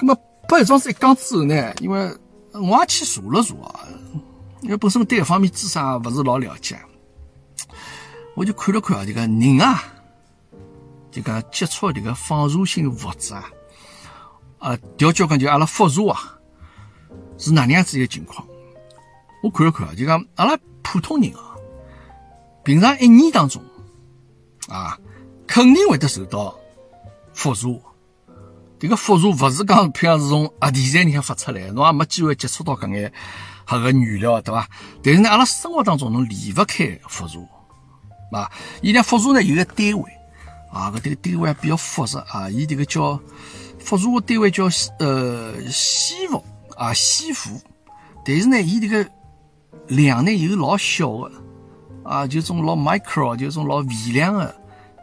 [0.00, 0.16] 那么
[0.48, 2.12] 把搿桩事一讲之后呢，因为
[2.52, 3.88] 我也去查了查啊，
[4.60, 6.78] 因为本身对搿方面知识也勿是老了解，
[8.34, 9.82] 我就看了看啊，这个人啊，
[11.10, 13.50] 就讲接触迭个放射性物质啊，
[14.58, 16.38] 啊，调交关就阿拉辐射啊，
[17.38, 18.46] 是哪能样子一个情况？
[19.42, 21.56] 我看了看啊，就讲阿拉普通人啊，
[22.62, 23.62] 平常一年当中
[24.68, 24.98] 啊，
[25.46, 26.54] 肯定会得受到
[27.34, 27.68] 辐射。
[28.82, 33.12] 这个辐射勿是讲，譬如是从核电站里向发出来，侬也没机会接触到搿眼
[33.64, 34.66] 核个原料，对伐？
[35.00, 37.38] 但是呢，阿拉生活当中侬离勿开辐射，
[38.32, 40.10] 啊，伊呢辐射呢有个单位，
[40.72, 43.16] 啊，搿这个单位比较复杂啊，伊这个叫
[43.78, 44.64] 辐射个单位叫
[44.98, 46.44] 呃西弗
[46.76, 47.60] 啊西弗，
[48.26, 49.08] 但是呢，伊这个
[49.86, 51.30] 量呢又老小个，
[52.02, 54.52] 啊，就种老 micro，就种老微量个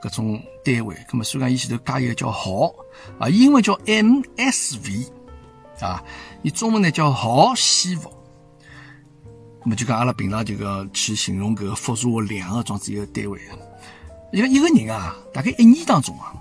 [0.04, 0.96] 搿种单位。
[1.10, 2.74] 咁么，所以讲伊前头加一个叫毫。
[3.18, 5.08] 啊，英文叫 MSV，
[5.80, 6.04] 啊，
[6.44, 8.12] 伊中文呢叫毫西弗。
[9.64, 13.40] 那么就讲阿拉平常就讲去形容搿个辐射量个装置一个单位。
[14.32, 16.34] 一个一个人啊，大概一年当中啊，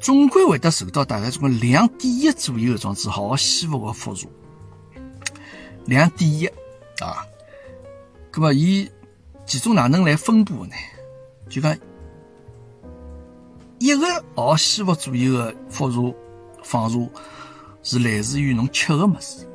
[0.00, 4.26] 总归会得受到大概种两点一左右个装置毫西弗个辐射。
[5.86, 6.46] 两点一
[7.00, 7.24] 啊，
[8.32, 8.90] 咁么伊
[9.46, 10.74] 其中哪能来分布呢？
[11.48, 11.76] 就讲。
[13.80, 16.14] 一个毫西弗左右的辐射
[16.62, 16.98] 放射
[17.82, 19.48] 是来自于侬吃的物事，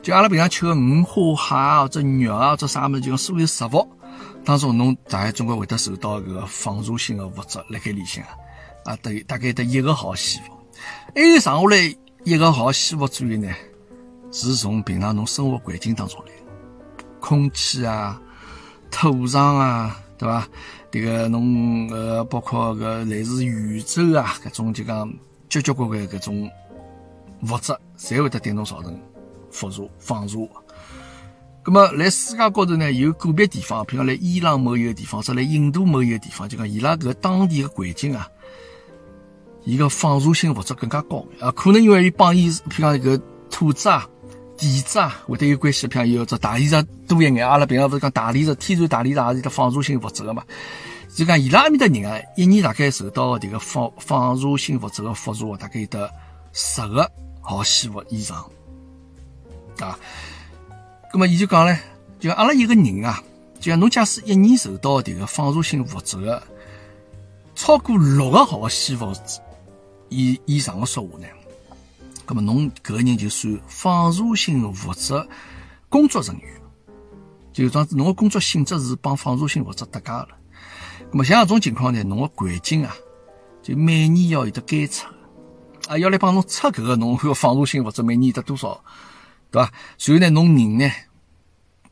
[0.00, 3.88] 就阿拉平常吃的鱼、虾、蟹或者肉啊，或者啥物事，就所有食物
[4.44, 8.24] 当中，侬大概总归会得受到搿个放射性的物质辣盖里向
[8.84, 10.56] 啊，大大概得一个毫西弗，
[11.12, 13.52] 还有剩下来一个毫西弗左右呢，
[14.30, 16.32] 是从平常侬生活环境当中来，
[17.18, 18.20] 空气啊、
[18.88, 20.48] 土壤啊，对伐？
[20.92, 25.12] 这个侬呃，包括个类似宇宙啊，搿种就讲
[25.48, 26.48] 交交关关搿种
[27.42, 28.96] 物质，侪会得对侬造成
[29.50, 30.38] 辐射放射。
[31.64, 38.28] 葛么，来世界高头呢，有个别地方，譬如讲来伊朗某一个地方，或者来印度某一个地方，就讲伊拉搿当地个环境啊，
[39.64, 44.08] 伊个放射性物质更加高啊，可能因为伊帮伊，譬如讲搿土质啊。
[44.62, 45.88] 地质啊，会得有关系。
[45.88, 50.44] 譬如有只大理石多一眼，阿拉平常勿是讲大理石、天然大理石也是得放射性物质个嘛。
[51.16, 56.08] 就讲伊拉埃面的人啊，一年大概受到迭个放放射性物质个辐射，大概有得
[56.52, 58.38] 十个毫西弗以上
[59.80, 59.98] 啊。
[61.12, 61.76] 那么伊就讲唻，
[62.20, 63.20] 就阿拉一个人啊，
[63.58, 66.40] 就像侬假使一年受到迭个放射性物质个
[67.56, 69.12] 超过六个毫西弗
[70.08, 71.26] 以以上个说话呢？
[72.26, 75.28] 那么侬搿个人就算放射性物质
[75.88, 76.60] 工作人员，
[77.52, 80.28] 就讲侬个工作性质是帮放射性物质搭界了。
[81.10, 82.94] 那么像搿种情况呢，侬个环境啊，
[83.62, 85.06] 就每年要有得监测，
[85.88, 88.82] 啊，要来帮侬测搿个侬个放射性物质每年有得多少，
[89.50, 89.70] 对伐？
[89.98, 90.90] 所以呢，侬人呢，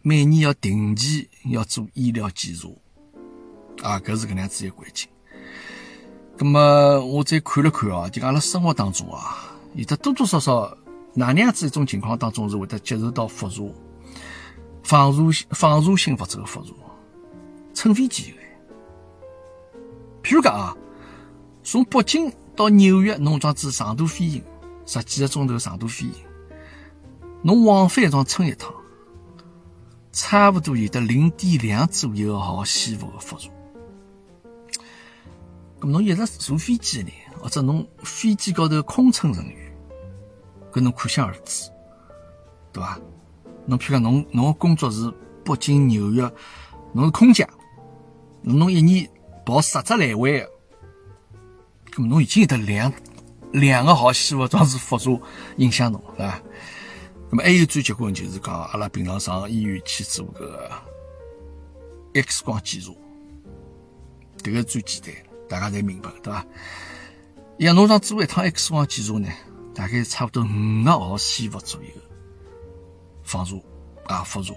[0.01, 5.07] 每年要定期要做医疗检查，啊，搿是搿能样子一个环境。
[6.39, 9.49] 那么我再看了看啊，就阿拉生活当中啊。
[9.75, 10.77] 有的多多少少
[11.15, 13.63] 哪能样子一种情况当中是会得接受到辐射、
[14.83, 16.73] 放射性、放射性物质的辐射，
[17.73, 18.39] 乘飞机的。
[20.23, 20.77] 譬如讲啊，
[21.63, 24.43] 从北京到纽约，侬装子长途飞行，
[24.87, 26.15] 十几个钟头长途飞行，
[27.43, 28.73] 侬往返一趟乘一趟，
[30.13, 33.49] 差不多有的零点两左右毫西弗的辐射。
[35.81, 39.60] 咁侬一直坐飞机呢，或者侬飞机高头空乘人员。
[40.73, 41.71] 搿侬可想而知，
[42.73, 42.99] 对伐？
[43.67, 45.13] 侬譬如讲，侬侬个工作是
[45.45, 46.23] 北京、纽约，
[46.93, 47.49] 侬是空姐，
[48.43, 49.09] 侬一年
[49.45, 50.41] 跑十只来回，
[51.93, 52.93] 搿么侬已经有得两
[53.53, 55.21] 两个毫西弗装是辐射
[55.57, 56.41] 影响侬，是伐？
[57.31, 60.71] 那么还有最结棍就是讲，阿拉平常上医院去做搿个
[62.15, 62.93] X 光检查，
[64.43, 65.15] 迭个最简单，
[65.49, 66.45] 大家侪明白，对伐？
[67.59, 69.29] 像侬上做一趟 X 光检查呢？
[69.75, 71.89] 大概差不多五个毫西弗左右
[73.23, 73.55] 放射
[74.05, 74.53] 啊辐射，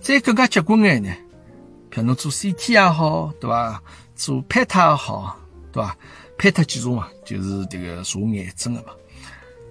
[0.00, 1.10] 再更加结棍眼呢，
[1.90, 3.82] 譬如侬做 CT 也好，对伐？
[4.16, 5.38] 做 PET 也好，
[5.70, 5.96] 对伐
[6.38, 8.88] ？PET 检查嘛，就是这个查癌症的嘛。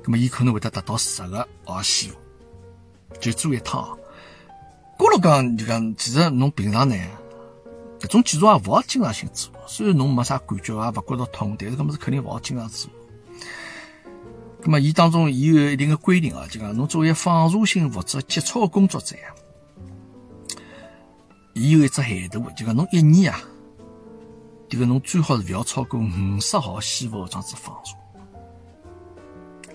[0.03, 2.15] 那么，伊可能会得达到十个毫西弗，
[3.19, 3.97] 就做一趟。
[4.97, 6.95] 过了讲就讲，其实侬平常呢，
[7.99, 9.51] 搿种检查也勿好经常性做。
[9.67, 12.89] 虽然侬没啥感觉，也勿觉着痛，但是搿么是肯定勿好经常做。
[14.67, 19.30] 那么，伊当中伊有一定的规定啊，就讲侬作为放射性物质接触的工作者啊，
[21.54, 23.39] 伊有一只限度，就讲侬一年啊，
[24.67, 27.95] 这个侬最好是勿要超过五十毫西弗这样子放射。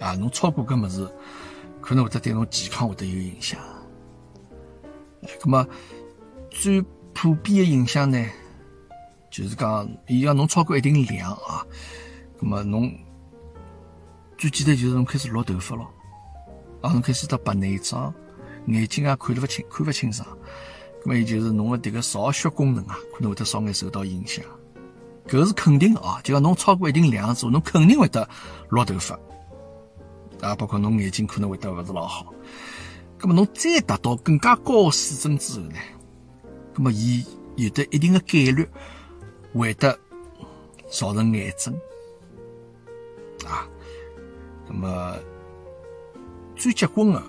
[0.05, 1.09] 啊，侬超过搿物事，
[1.81, 3.61] 可能会得对侬健康会得有影响。
[5.41, 5.65] 咁么
[6.51, 6.83] 最
[7.15, 8.27] 普遍的影响呢，
[9.31, 11.65] 就是讲，伊讲侬超过一定量啊，
[12.41, 12.93] 咁么侬
[14.41, 15.87] 最简单就是侬开始落头发咯，
[16.81, 18.11] 啊，侬开始得白内障，
[18.69, 20.27] 眼睛啊看得勿清，看勿清爽，
[21.05, 24.43] 咁么伊就是侬个迭个造血功能啊，可能会得稍眼受到影响。
[25.29, 28.27] 搿是肯定的啊，就讲侬超过一定量之后，侬肯定会得
[28.71, 29.15] 落头发，
[30.41, 32.33] 啊，包括侬眼睛可能会得勿是老好。
[33.19, 35.77] 咁么侬再达到更加高的水准之后呢？
[36.75, 37.23] 咁么伊
[37.57, 38.67] 有的一定的概率
[39.53, 39.93] 会得
[40.91, 41.79] 造成癌症
[43.45, 43.69] 啊。
[44.73, 45.17] 那么
[46.55, 47.23] 最结棍的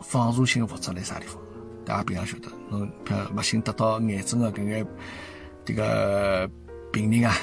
[0.00, 1.36] 放射性物质在啥地方？
[1.84, 4.86] 大家平常晓得，侬如勿幸得到癌症的搿眼
[5.64, 6.48] 迭个
[6.92, 7.34] 病人啊，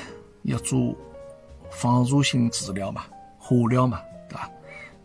[0.43, 0.95] 要做
[1.69, 3.03] 放射性治疗嘛，
[3.37, 4.49] 化疗嘛，对伐？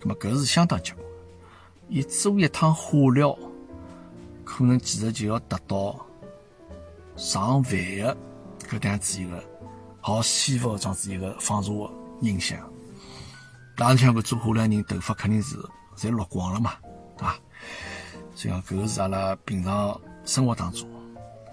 [0.00, 1.04] 咁么搿是相当结棍。
[1.88, 3.36] 伊做一趟化疗，
[4.44, 5.98] 可能其实就要达到
[7.16, 8.16] 上万个
[8.78, 9.42] 搿样子一个
[10.00, 11.72] 好稀薄这样子一个放射
[12.20, 12.71] 影响。
[13.76, 15.56] 当然，像搿做化疗人头发肯定是
[15.96, 16.72] 侪落光了嘛，
[17.16, 17.34] 对伐？
[18.34, 20.88] 所以讲搿个是阿拉平常生活当中。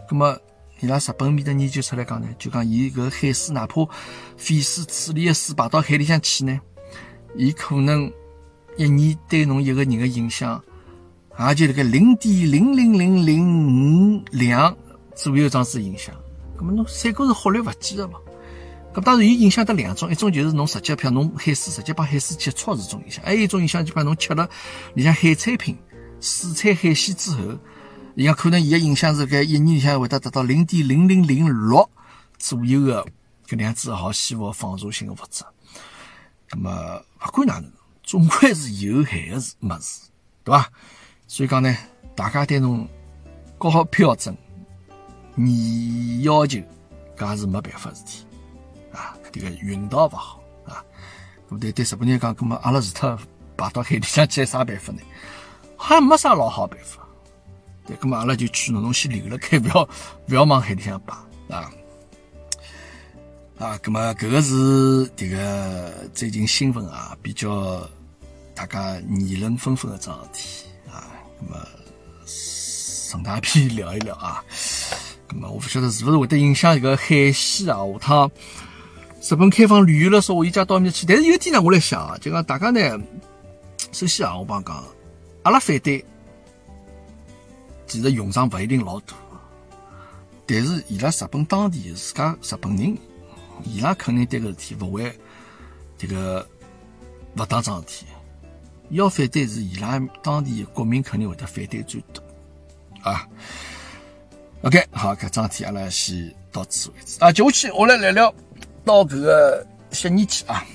[0.07, 0.37] 葛末
[0.79, 3.87] 伊拉日本面的研究出来讲呢，就讲伊搿海水哪怕
[4.37, 6.59] 废水处理的水排到海里向去呢，
[7.35, 8.11] 伊可能。
[8.77, 10.63] 一年对侬一个人的影响，
[11.37, 14.73] 也就那个零点零零零零五两
[15.13, 16.15] 左右这样子影响。
[16.55, 18.23] 那么侬三个是忽略勿计的咯。
[19.01, 24.49] 当然，伊影响得两种，一种就是侬直接，譬如侬海水直接帮海水接触是种影响；，还有一种影响就讲侬吃了
[24.93, 25.77] 里向海产品、
[26.19, 27.57] 水产海鲜之后，
[28.15, 31.89] 伊讲可能伊个影响是搿一年里向会得达到零点零零零六
[32.37, 33.05] 左右的
[33.47, 35.43] 搿样子好稀薄放射性的物质。
[36.51, 37.71] 那么勿管哪能。
[38.01, 40.09] 总归是有害的事物事，
[40.43, 40.67] 对吧？
[41.27, 41.77] 所以讲呢，
[42.15, 42.89] 大家对侬
[43.59, 44.35] 搞好标准、
[45.35, 46.57] 你要求，
[47.15, 48.25] 搿也是没办法事体
[49.29, 49.31] 啊。
[49.31, 50.83] 这个运道勿好啊。
[51.59, 53.17] 对对日本人讲，咁么阿拉除脱
[53.55, 54.99] 排到海里向去，啥办法呢？
[55.77, 57.07] 还没啥老好办法。
[57.85, 59.89] 对，咁么阿拉就劝侬，侬先留了盖，不要
[60.27, 61.15] 不要往海里向排
[61.55, 61.71] 啊。
[63.57, 67.87] 啊，咁么搿个是这个最近新闻啊，比较。
[68.55, 71.07] 大家议论纷纷的桩事体啊，
[71.39, 71.65] 那么
[72.25, 74.43] 顺带便聊一聊啊。
[75.29, 77.77] 那么我不晓得是不是会得影响一个海鲜啊？
[77.77, 78.29] 下趟
[79.21, 81.05] 日本开放旅游了，说我一家到面去。
[81.05, 82.99] 但是有一点呢，我来想啊，就讲大家呢，
[83.91, 84.83] 首先啊，我帮讲，
[85.43, 86.03] 阿拉反对，
[87.85, 89.13] 其实用场不一定老大，
[90.45, 92.97] 但是伊拉日本当地自家日本人，
[93.65, 95.13] 伊拉肯定对个事体不会
[95.97, 96.47] 这个
[97.35, 98.05] 不当桩事体。
[98.91, 102.23] 要反对是伊拉当地国民肯定会得反对最多
[103.03, 103.27] 啊。
[104.61, 107.31] OK，好，搿桩事体阿拉先到此为止啊。
[107.31, 108.33] 接下去我来聊聊
[108.85, 110.65] 到搿个新年期啊，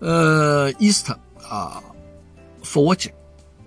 [0.00, 1.82] 呃，伊斯特啊，
[2.62, 3.12] 复活节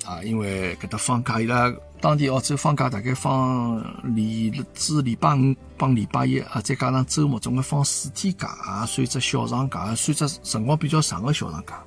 [0.05, 3.81] 啊，因为搿搭放假，伊拉当地澳洲放假大概放
[4.15, 11.81] 礼至礼拜五帮礼拜一啊，再加上周末总归放四天假啊，算只小长假，算只辰光比较长的小长假。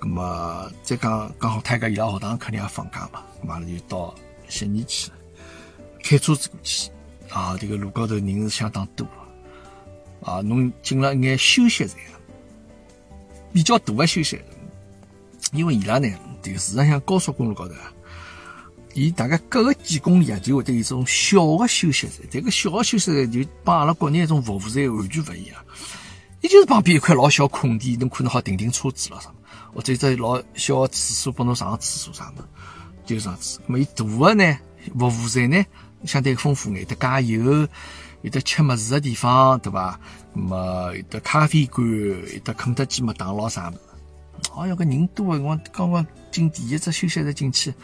[0.00, 4.14] 那么再讲刚好泰戈伊拉学堂肯定也放假嘛，马上就到
[4.48, 5.16] 新年去了，
[6.02, 6.90] 开车子过去
[7.30, 9.06] 啊，这个路高头人是相当多
[10.24, 11.96] 啊，侬进了眼休息站，
[13.52, 14.44] 比较大的休息站，
[15.52, 16.08] 因为伊拉呢，
[16.42, 17.92] 这个市场上高速公路高头啊，
[18.94, 25.64] 伊大概隔个几公里啊，就会得有种小的休息站，这个小的休息站就帮阿拉国内一种服务站完全不一样，
[26.40, 29.34] 也就是旁边一块老小空地，侬可能好停停车子了啥么。
[29.74, 32.46] 或者只老小的厕所，帮侬上个厕所啥么，
[33.04, 33.58] 就这样子。
[33.66, 34.58] 那么伊大的呢，
[34.96, 35.66] 服务站呢，
[36.04, 37.66] 相对丰富眼，得加油，
[38.24, 40.00] 有得吃么子的地方，对吧？
[40.32, 43.80] 那么有得咖啡馆，有得肯德基、麦当劳啥么子。
[44.56, 45.38] 哎哟，搿人多啊！
[45.38, 47.74] 我刚刚进第一只休息室进去，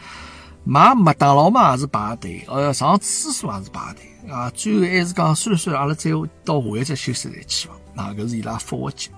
[0.63, 4.49] 买麦当劳嘛也是排队，呃，上厕所也是排队啊。
[4.49, 6.09] 最后还是讲算了算了，阿拉再
[6.43, 7.75] 到下一只休息站去伐。
[7.93, 9.11] 那搿是伊拉复活节，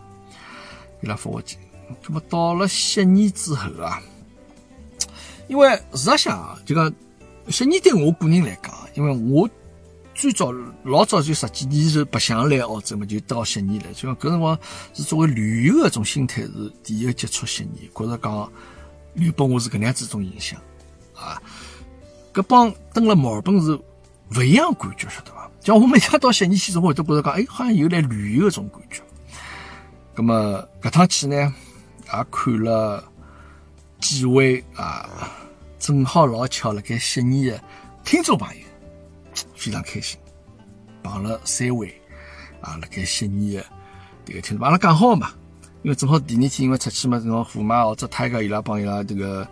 [1.01, 1.55] 伊拉复活节。
[2.05, 4.01] 那么到了新年之后啊，
[5.47, 6.93] 因为事实上啊，就讲
[7.47, 9.49] 新年对我个人来讲，因为我
[10.13, 10.51] 最早
[10.83, 13.93] 老早就十几年就白相来澳洲嘛，就到新年了。
[13.93, 14.57] 就讲搿辰光
[14.93, 18.51] 是作为旅游的种心态是第一个接触悉尼，觉着讲
[19.13, 20.59] 旅游我是搿能样子种印象
[21.15, 21.41] 啊。
[22.33, 23.73] 搿帮登了墨尔本是
[24.35, 25.49] 勿一样感觉，晓得伐？
[25.61, 29.01] 像我每趟到悉尼去，总会都觉着讲，哎，好像有来旅游搿种感觉。
[30.13, 31.35] 葛么搿趟去呢？
[31.35, 33.03] 也看了
[33.99, 35.09] 几位啊，
[35.79, 37.63] 正好老巧辣盖悉尼的
[38.03, 38.61] 听众朋友，
[39.55, 40.19] 非常开心，
[41.03, 41.93] 碰了三位
[42.61, 43.65] 啊，辣盖悉尼的
[44.25, 45.33] 迭个听众，阿拉讲好嘛，
[45.83, 49.47] 因为正好第二天因为出去嘛，正好虎妈或者泰哥伊拉帮伊拉迭个。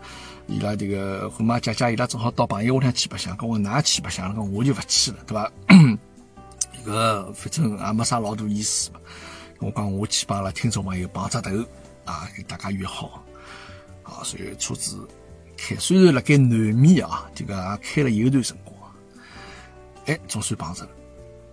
[0.48, 4.36] 伊拉这个虎妈姐姐伊拉正好到朋友屋里向去白相，跟我哪去白相？
[4.36, 5.50] 讲我就不去了，对吧？
[6.86, 9.00] 搿反正也没啥老大意思嘛。
[9.60, 11.52] 我讲我去帮阿拉听众朋友碰只头
[12.04, 13.24] 啊，给大家约好
[14.04, 14.24] 啊。
[14.26, 15.08] 所以车子
[15.56, 18.71] 开，虽然辣盖南面啊，这个也开了有段辰光，
[20.06, 20.92] 哎，总算碰着了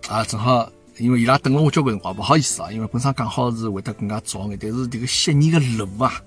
[0.07, 0.23] 啊。
[0.25, 6.21] 正好因为伊拉等了我交关辰光，不好意思啊，因为本身讲好是会得更加早眼，但是这个悉尼个路啊。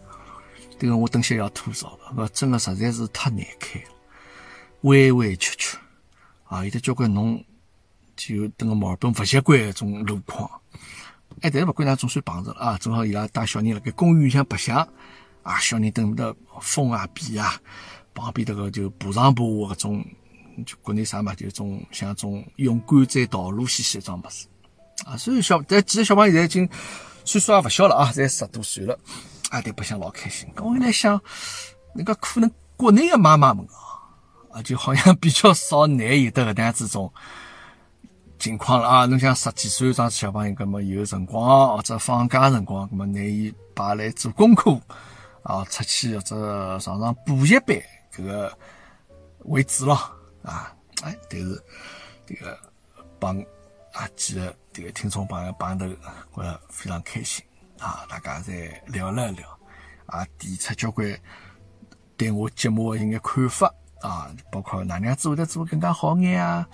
[0.79, 3.87] 这个我等歇要吐槽了，那真的实在是太难开了，
[4.81, 5.79] 弯弯曲曲
[6.45, 6.65] 啊！
[6.65, 7.41] 有的交关侬
[8.17, 10.51] 就等个墨尔本不习惯一种路况，
[11.41, 12.79] 哎，但是不管哪总算碰着了啊！
[12.79, 14.77] 正好伊拉带小人辣盖公园里向白相
[15.45, 17.55] 啊，小人等的风啊、雨啊，
[18.13, 20.05] 旁边这个就爬上爬下搿种，
[20.65, 24.47] 就国内啥嘛，就种像种勇敢在道路兮兮一桩物事
[25.05, 25.17] 啊！
[25.17, 26.69] 所以小但几个小朋友现在已经
[27.25, 28.99] 岁数也勿小了啊，才十多岁了。
[29.51, 30.49] 啊，对，白相老开心。
[30.57, 31.21] 我在想，
[31.95, 37.13] 那个可能国内的妈妈们啊，啊，就好像比较少难有得搿样子种
[38.39, 39.07] 情况了啊。
[39.07, 44.81] 侬像十几岁这样小朋友，搿么有辰光或者放假辰光，搿么难以把来做功课
[45.43, 47.77] 啊，出去或者上上补习班
[48.15, 48.59] 搿个
[49.41, 49.99] 为主咯
[50.43, 50.75] 啊。
[51.03, 51.63] 哎，但是
[52.27, 52.59] 这个
[53.19, 53.41] 帮
[53.93, 55.87] 啊几个这个听众朋友碰头，
[56.35, 57.45] 我非常开心。
[57.79, 59.59] 啊，大家再聊了聊，
[60.07, 61.19] 啊，提出交关
[62.17, 66.65] 对我节目的一眼看法啊，包括哪能做得做更加好眼啊。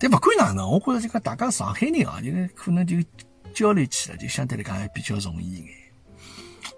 [0.00, 2.96] 但不管哪能，我觉着这个大家上海人啊，就可能就
[3.52, 5.74] 交流起来就相对来讲还比较容易一眼，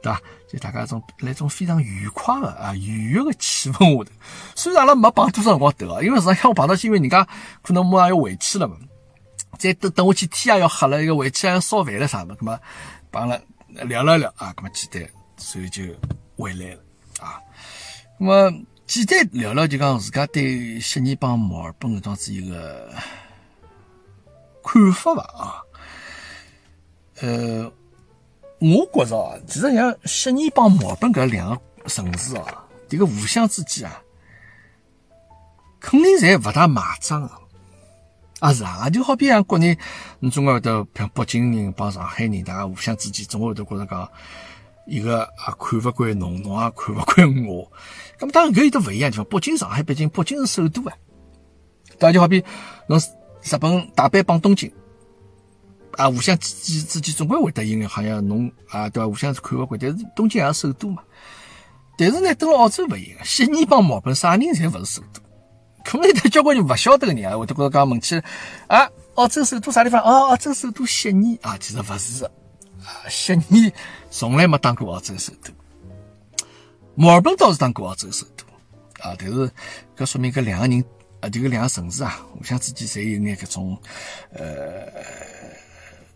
[0.07, 0.21] 对吧？
[0.49, 4.11] 就大家一种那种非常愉快的啊，愉悦的气氛下头。
[4.55, 7.27] 虽然阿拉没碰多少辰光头啊，因为实际上我碰到是因为人家
[7.63, 8.77] 可能马上要回去了嘛，
[9.59, 12.59] 再等等下去天也要黑了，一个回去还要烧饭了啥的，那么
[13.11, 13.41] 帮了。
[13.89, 15.83] 聊了聊啊，那么简单，所以就
[16.39, 16.81] 回来了
[17.21, 17.39] 啊。
[18.19, 18.51] 那么
[18.87, 22.91] 简单聊聊，就讲自家对悉尼帮墨尔本搿桩子一个
[24.65, 25.61] 看法吧啊。
[27.21, 27.71] 呃，
[28.59, 34.01] 我觉着啊，其实像悉尼帮墨尔本搿两个城市啊，这个互相之间啊，
[35.79, 37.31] 肯定侪勿大买账的。
[38.41, 39.79] 啊是啊，就好比像国内，
[40.21, 44.09] 你总归会得像北京人帮上海人，大家互相之间总归会得觉着讲，
[44.87, 47.71] 一个啊看勿惯侬，侬也看勿惯我。
[48.21, 50.95] 那么当然搿有得勿一样地方，北京、上海、北京，北京是首都啊。
[51.99, 52.45] 对就好比
[52.89, 52.99] 侬
[53.43, 54.71] 日本大阪帮东京，
[55.97, 59.09] 啊互相之间之间总归会得有眼好像侬啊对伐？
[59.09, 61.03] 互相看不惯，但是东京也是首都嘛。
[61.99, 65.21] 但是呢，到了澳洲勿一样，悉尼帮墨尔本啥人侪勿是首都。
[65.85, 68.21] 可能有交关人勿晓得个人啊，会得觉着讲问起
[68.67, 70.03] 啊，澳洲首都啥地方？
[70.03, 72.31] 哦，澳洲首都悉尼啊，其实勿是啊，
[73.09, 73.73] 悉尼
[74.11, 75.53] 从来没当过澳洲首都，
[76.97, 78.45] 墨尔本倒是当过澳洲首都
[79.09, 79.51] 啊，但是
[79.97, 80.85] 搿说明搿两个人
[81.21, 83.79] 啊，这个两个城市啊，互相之间侪有眼搿种
[84.33, 84.89] 呃，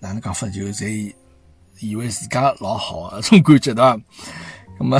[0.00, 1.14] 哪能讲法，就侪
[1.78, 3.98] 以为自家老好啊，种感觉对伐？
[4.80, 4.98] 那么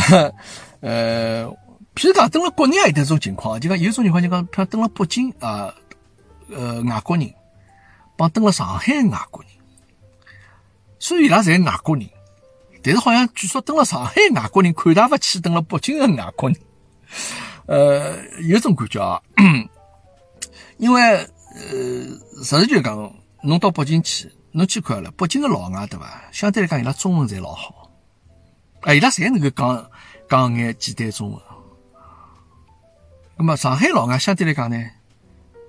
[0.81, 1.51] 呃。
[1.93, 5.75] 譬如讲，登了国内也有这种情况，就讲有种情况，就讲，譬如登了北京啊，
[6.49, 7.35] 呃，外国人
[8.17, 9.51] 帮登了上海外国人，
[11.01, 12.09] 虽然伊拉侪外国人，
[12.83, 16.59] 但是好像据说登了上海外国人看大勿起登了北京的外国人，
[17.67, 19.21] 呃，有种感觉啊，
[20.79, 21.27] 因为呃，
[22.45, 26.23] 实事求是讲，侬到北京去，侬去看了北京的老外对伐？
[26.33, 27.91] 相对来讲，伊拉中文侪老好，
[28.83, 29.91] 哎，伊拉侪能够讲
[30.29, 31.41] 讲眼简单中文。
[33.37, 34.77] 那么上海老外相对来讲呢，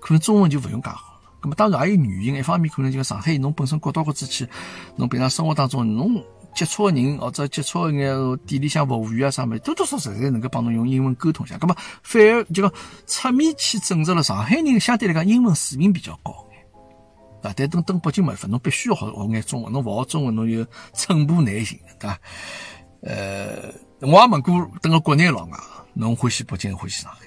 [0.02, 1.20] 可能中文就不用讲好了。
[1.44, 4.48] 那么当然也有原因，一方面可能就上海侬本身各到各处去，
[4.96, 6.24] 侬平常生活当中侬
[6.54, 11.58] 接触的人或者接触一眼店里向服务员啊啥么，多多少少侪能够帮侬用英文沟通一下。
[11.62, 12.74] 那么反而就讲
[13.06, 16.46] 侧面去证实了上海人相对来讲英文水平比较高
[17.42, 17.54] 啊。
[17.56, 22.20] 但等等北京没法，侬必须要学学眼中文，侬勿学中文侬就寸步难行，对吧？
[23.02, 25.58] 呃，我也问过等个国内老外，
[25.94, 27.20] 侬欢喜北京，欢喜上海？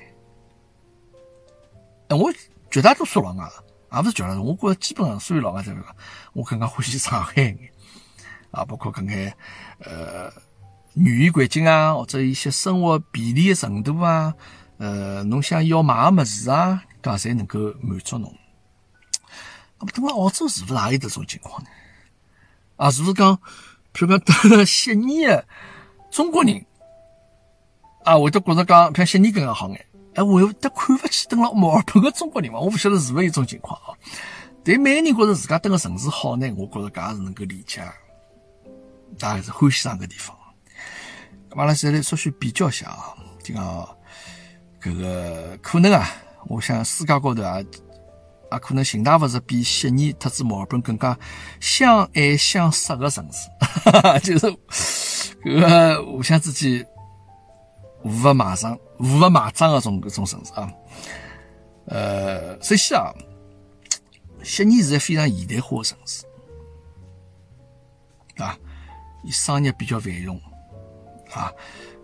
[2.16, 2.32] 我
[2.70, 3.48] 绝大多数老外，
[3.92, 5.84] 也不是绝大多数，我觉着基本上所有老外在讲，
[6.32, 7.58] 我更加欢喜上海眼，
[8.52, 9.36] 啊，包括搿眼
[9.80, 10.32] 呃
[10.94, 14.32] 语言环境啊，或者一些生活便利的程度啊，
[14.78, 18.32] 呃，侬想要买个物事啊，搿侪能够满足侬。
[19.94, 21.68] 那么，澳洲是勿是也有这种情况呢？
[22.76, 23.36] 啊，是不是讲，
[23.92, 24.18] 譬如讲
[24.50, 25.46] 到了悉尼的
[26.10, 26.64] 中国人
[28.04, 32.58] 啊，会得觉着讲，像悉尼更加好眼，哎，会得看勿起登了墨尔本个中国人嘛？
[32.58, 33.94] 我勿晓得是勿是一种情况啊。
[34.64, 37.80] 但每个人觉着自家登个城市好呢，我觉着搿也是能够理解，
[39.18, 40.36] 大概是欢喜上个地方。
[41.50, 43.88] 阿拉再来稍许比较一下啊，就讲
[44.82, 46.08] 搿个可能啊，
[46.46, 47.58] 我想世界高头啊。
[48.54, 51.18] 也，可能寻大勿是比悉尼特子墨尔本更加
[51.60, 53.48] 相爱相杀个城市，
[54.22, 54.50] 就是
[55.58, 56.86] 个互相之间
[58.02, 60.72] 互勿买账、互勿买账个种搿种城市啊。
[61.86, 63.12] 呃，首先啊，
[64.42, 66.24] 悉尼是个非常现代化个城市，
[68.36, 68.56] 啊，
[69.24, 70.40] 伊商业比较繁荣，
[71.32, 71.52] 啊，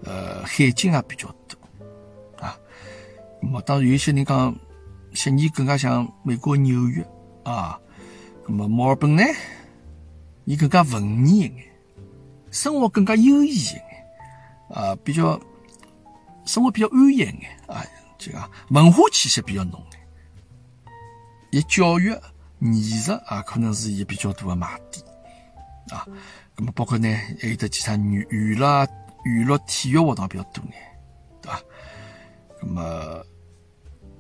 [0.05, 1.59] 呃，海景也比较多，
[2.45, 2.59] 啊，
[3.41, 4.55] 那么当然有些人讲。
[5.13, 7.05] 悉尼更加像美国纽约
[7.45, 7.79] 啊，
[8.47, 9.23] 那么墨尔本呢，
[10.45, 11.53] 伊更加文艺一眼，
[12.51, 13.83] 生活更加悠闲一眼
[14.71, 15.41] 啊，比较
[16.45, 17.35] 生活比较安逸一眼
[17.67, 17.85] 啊，
[18.19, 19.83] 就讲文化气息比较浓。
[21.51, 22.17] 伊教育、
[22.61, 25.05] 艺术啊，可能是伊比较大的卖点
[25.91, 26.07] 啊。
[26.57, 27.09] 那么包括呢，
[27.41, 28.87] 还有得其他娱娱乐、
[29.25, 30.75] 娱乐体育活动比较多眼，
[31.43, 31.61] 对吧？
[32.63, 33.25] 那么。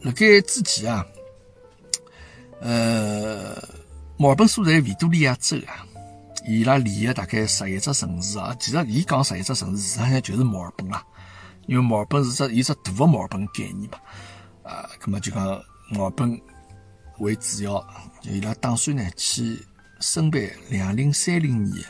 [0.02, 1.06] 辣盖之前啊，
[2.60, 3.54] 呃，
[4.16, 5.84] 墨尔本所在维多利亚州啊，
[6.46, 11.04] 伊拉立个大概十一只城市啊，其实伊讲十一只城市，实际上就是墨尔本啦，
[11.66, 13.98] 因为墨尔本是只一只大个墨尔本概念嘛，
[14.62, 15.44] 啊，那么就讲
[15.90, 16.40] 墨尔本
[17.18, 17.78] 为主要，
[18.22, 19.58] 就伊拉打算呢去
[20.00, 20.40] 申办
[20.70, 21.84] 两零三零年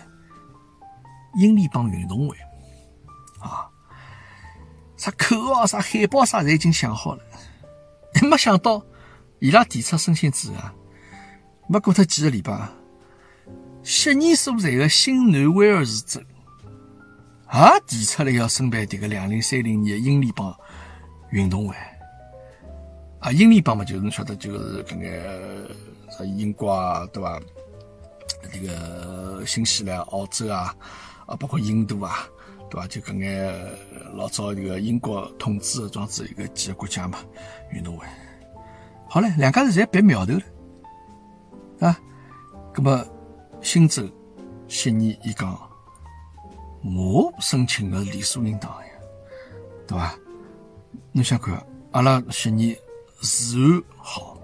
[1.37, 2.37] 英联邦运动会，
[3.39, 3.71] 啊，
[4.97, 7.23] 啥口号、啥海报、啥，侪已经想好了。
[8.23, 8.83] 没想到，
[9.39, 10.71] 伊拉提出申请之后，
[11.69, 12.69] 没过脱几个礼拜，
[13.83, 16.21] 悉尼所在的新南威尔士州
[17.53, 20.55] 也提出来要申办这个两零三零年英联邦
[21.31, 21.75] 运动会。
[23.21, 25.71] 啊，英联邦嘛，就是晓得，就是搿个
[26.11, 27.41] 啥英国啊，对伐？
[28.53, 30.75] 这个新西兰、澳洲啊，
[31.27, 32.27] 啊，包括印度啊。
[32.71, 32.87] 对吧？
[32.87, 33.53] 就搿眼
[34.15, 37.19] 老早这个英国统治的装置一个几个国家嘛，
[37.73, 38.07] 运动会。
[39.09, 42.01] 好了，两家头侪别苗头了啊。
[42.73, 43.05] 那么
[43.61, 44.09] 新州
[44.69, 45.59] 悉尼伊讲，
[46.85, 48.93] 我申请的理所应当呀，
[49.87, 50.17] 对吧？
[51.13, 52.77] 侬想看，阿拉悉尼
[53.21, 54.41] 治安好，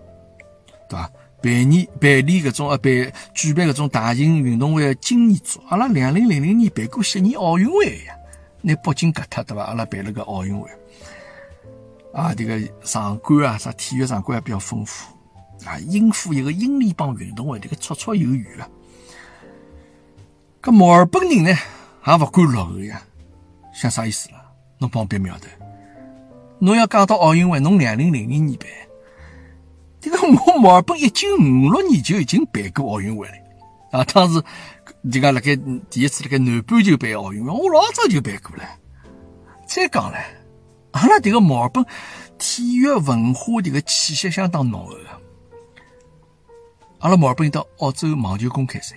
[0.88, 1.10] 对吧？
[1.46, 8.14] 办理办理搿种啊办举办搿种大型运动会的经验足，阿拉两零零零年办过悉尼奥运会呀。
[8.62, 9.62] 拿北京割脱对伐？
[9.62, 10.68] 阿拉办了个奥运会，
[12.12, 15.06] 啊，这个场馆啊，啥体育场馆也比较丰富，
[15.64, 18.68] 啊，应付一个英联邦运动会，这个绰绰有余啊。
[20.60, 21.50] 搿墨尔本人呢，
[22.06, 23.00] 也勿敢落后呀，
[23.72, 24.42] 想啥意思啦？
[24.78, 25.46] 侬帮别苗头，
[26.58, 28.68] 侬要讲到奥运会，侬两零零零年办，
[30.08, 33.34] 这个我墨尔本一九五六年就已经办过奥运会了，
[33.90, 34.40] 啊，当时。
[35.10, 35.54] 就讲辣盖
[35.88, 38.64] 第一次辣盖南半球办奥运会，我老早就办过了。
[39.66, 40.18] 再讲了，
[40.92, 41.84] 阿拉迭个墨尔本
[42.38, 44.94] 体育文化迭个气息相当浓厚。
[47.00, 48.96] 阿拉墨尔本有得澳洲网球公开赛，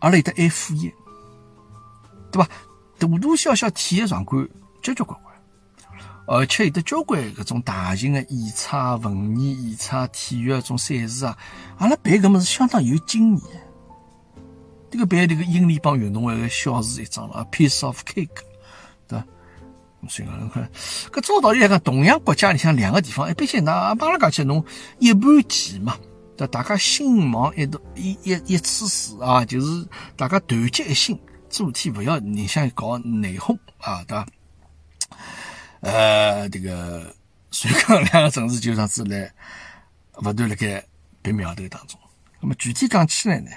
[0.00, 0.92] 阿拉有得 F 一，
[2.30, 2.48] 对吧？
[2.98, 4.46] 大大小小体育场馆
[4.82, 5.27] 交交关关，
[6.28, 11.36] 而且有得交关搿种大型的演彩、文艺演彩、体育种赛事啊，
[11.78, 13.44] 阿拉办搿么是相当有经验。
[14.90, 18.28] 这个办这个英联邦运动会个小事一桩了啊，piece of cake，
[19.06, 19.24] 对吧？
[20.08, 20.70] 所以讲，看，
[21.10, 24.62] 搿照道理来讲，同样国家里向两个地方，一般性那帮拉讲起侬
[24.98, 25.96] 一盘棋嘛，
[26.36, 31.18] 对，大家心往一道一一一次死啊，就是大家团结一心，
[31.48, 34.26] 做天不要你想搞内讧啊，对吧？
[35.80, 37.14] 呃，这个
[37.50, 39.32] 所以讲两个城市就这样子来，
[40.12, 40.84] 不断辣盖
[41.22, 41.98] 别苗头当中。
[42.40, 43.50] 那么具体讲起来呢？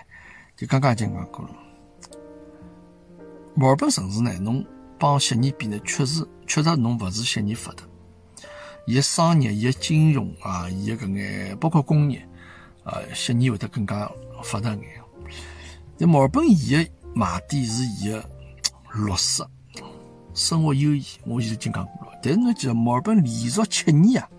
[0.58, 1.56] 就刚刚已经讲过了，
[3.56, 4.64] 墨尔本城市呢，侬
[5.00, 7.84] 帮悉尼比呢，确实确实侬勿是悉尼发达，
[8.86, 12.24] 伊的商业、伊的金融啊，伊个搿眼包括工业
[12.84, 14.12] 啊，悉尼会得更加
[14.44, 14.84] 发达眼。
[15.98, 18.24] 在墨尔本，伊个卖点是伊个
[18.94, 19.50] 绿色、
[20.34, 21.20] 生活悠闲。
[21.26, 24.30] 我以前已经讲过了，但是侬记得墨尔本连续七年啊，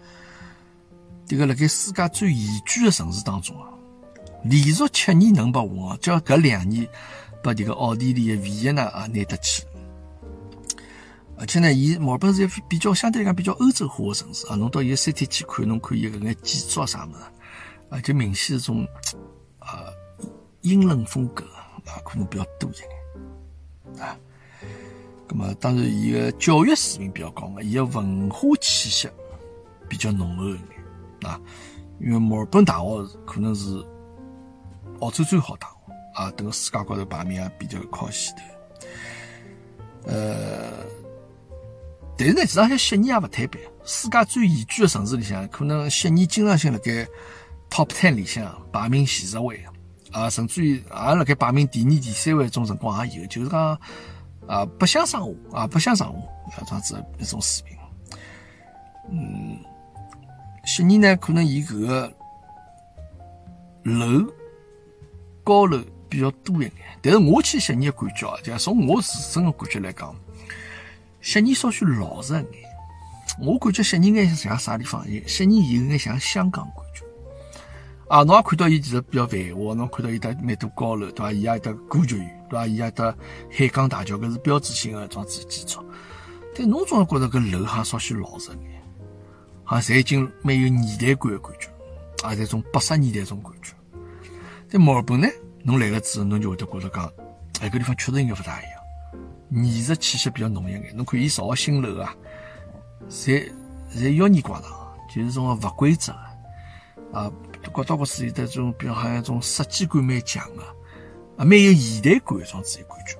[1.26, 3.68] 这个辣盖世界最宜居的城市当中啊。
[4.44, 6.88] 连续七年能把我，只要搿两年
[7.42, 9.64] 把这个奥地利、维也纳啊拿得去，
[11.38, 14.56] 而且呢，伊墨尔本是一比较相对来讲比较欧洲化的城市啊。
[14.56, 17.18] 侬到伊个山体去看，侬看伊搿眼建筑啊啥物事，
[17.90, 18.84] 啊，就明显是种
[19.60, 19.84] 啊
[20.62, 24.18] 英伦风格啊，可能比较多一点啊。
[25.32, 29.08] 咁么当然，伊个教育水平比较高嘛，伊个文化气息
[29.88, 31.40] 比较浓厚一点啊。
[32.00, 33.82] 因为墨尔本大学可能是
[35.00, 38.42] 澳洲最好大学啊，等个世界高头排名也比较靠前头。
[40.12, 40.84] 呃，
[42.18, 47.08] 但是呢，实际上悉尼也勿摊板，世界最宜居的城市里向，可能悉尼经常性辣盖
[47.70, 49.64] top ten 里向排名前十位
[50.10, 53.80] 啊，甚至于也辣盖排名第二、第三位，种辰光也有，就是讲。
[54.46, 56.12] 啊，不相上下啊，不相上
[56.50, 57.78] 下，这样子一种水平。
[59.10, 59.58] 嗯，
[60.64, 62.12] 悉尼呢，可能伊搿个
[63.84, 64.32] 楼
[65.44, 66.72] 高楼比较多一点，
[67.02, 70.14] 但是我去悉尼的感觉啊，就从我自身的感觉来讲，
[71.20, 72.64] 悉尼稍许老实一点。
[73.40, 75.06] 我感觉悉尼应该像啥地方？
[75.26, 77.04] 悉尼有眼像香港感觉。
[78.08, 81.32] 啊，侬也看到伊其实比较繁华，侬看到伊搭蛮多高楼，对伐？
[81.32, 82.41] 伊也搭歌剧院。
[82.52, 82.66] 对伐？
[82.66, 83.14] 伊也搭
[83.50, 85.82] 海港大桥，搿是标志性的桩子建筑。
[86.54, 88.82] 但侬总觉着搿楼哈稍许老实眼，
[89.64, 91.68] 好像侪已经蛮有年代感的感觉，
[92.22, 93.72] 啊，这种八十年代种感觉。
[94.68, 95.26] 在墨尔本呢，
[95.62, 97.10] 侬来了之后，侬就会得觉着讲，
[97.62, 100.94] 哎，搿地方确实应该勿大一样，艺术气息比较浓一眼。
[100.94, 102.14] 侬看伊造个新楼啊，
[103.08, 103.50] 侪
[103.96, 104.70] 侪妖孽怪状，
[105.14, 107.32] 就是种勿规则的，啊，
[107.72, 110.62] 各到各处有的种，比如好像种设计感蛮强的。
[111.44, 113.18] 蛮有现代感一种自己感觉，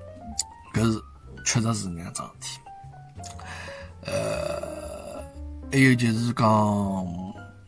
[0.73, 1.01] 搿是
[1.45, 2.59] 确实是搿样桩事体。
[4.05, 5.23] 呃，
[5.71, 6.47] 还有就是讲，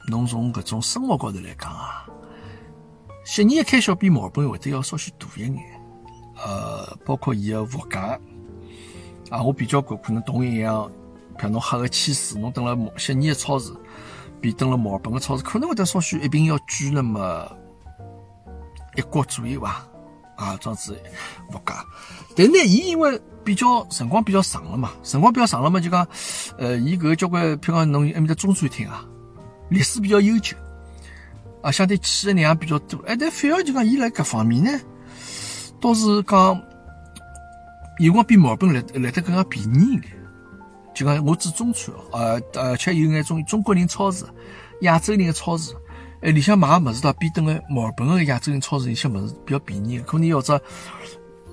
[0.08, 2.06] 侬从搿种生活高头来讲啊，
[3.26, 5.64] 悉尼的开销比墨尔本会得要稍许大一眼。
[6.38, 8.20] 呃，包括伊个物价
[9.30, 10.92] 啊，我比较过，可能同一样，
[11.38, 13.74] 比如侬喝个汽水，侬蹲了悉尼的超市，
[14.42, 17.50] 比蹲了墨尔本的超市，可能会得稍许一瓶要贵那么
[18.96, 19.88] 一角左右吧。
[20.36, 20.98] 啊，这样子
[21.50, 21.86] 物价，
[22.36, 26.06] 但呢，伊因为比较辰光比较长了嘛，辰光比较长了嘛，就讲，
[26.58, 29.06] 呃，伊搿个交关，譬如讲侬埃面的中餐厅啊，
[29.70, 30.58] 历史比较悠久，
[31.62, 34.78] 啊，相对去的人也比较多，哎，但反而就讲伊辣搿方面呢，
[35.80, 36.62] 倒是讲，
[38.00, 40.14] 有光比毛本来来得更加便宜一点，
[40.94, 44.26] 就讲我指中餐哦，呃，而且有眼种中国人超市、
[44.82, 45.74] 亚洲人的超市。
[46.22, 50.00] 哎，里向买个物事，倒比等个墨尔本个亚洲人超市里向物事比较便宜。
[50.00, 50.60] 可能要只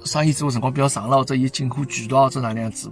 [0.05, 2.91] 生意做个辰光比较长了，或者伊进货渠道或者哪能样子。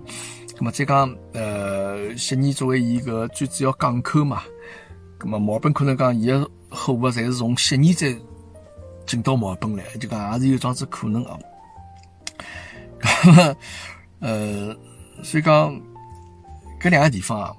[0.57, 4.43] 那么再讲，呃，悉尼作为伊个最主要港口嘛，
[5.21, 8.15] 那么墨尔本可能讲伊个货物侪是从悉尼再
[9.07, 11.39] 进到墨尔本来，就讲也是有这样子可能个啊。
[14.21, 14.77] 呃，
[15.23, 15.75] 所以讲
[16.81, 17.53] 搿两个地方啊，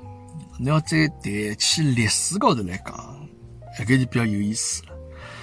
[0.59, 3.20] 你要再谈起历史高头来讲。
[3.77, 4.89] 搿个就比较有意思了。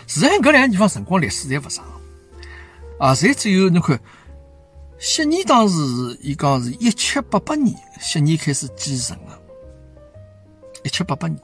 [0.06, 1.84] 实际上，搿两个地方辰光历史侪勿长
[2.98, 4.00] 啊，侪只有侬看，
[4.98, 5.74] 悉尼当时
[6.22, 9.38] 伊讲是一七八八年，悉尼开始建成的，
[10.82, 11.38] 一七八八年。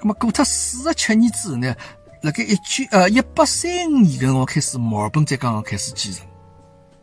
[0.00, 1.74] 咁么过脱四十七年之后呢，
[2.22, 6.26] 辣盖一九呃一八三五年搿辰光开始，墨尔本才刚刚开始建成。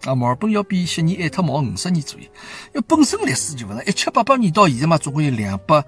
[0.04, 2.26] 啊，墨尔本要比悉尼晚脱毛五十年左右，
[2.74, 5.84] 因为本身历史就勿长，一七八八年到现在嘛，总共有两百。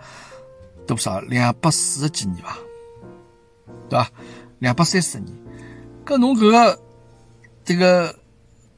[0.87, 1.19] 多少？
[1.19, 2.57] 两百四十几年吧，
[3.89, 4.09] 对吧？
[4.59, 5.35] 两百三十年。
[6.05, 6.81] 搿侬搿个
[7.65, 8.17] 这个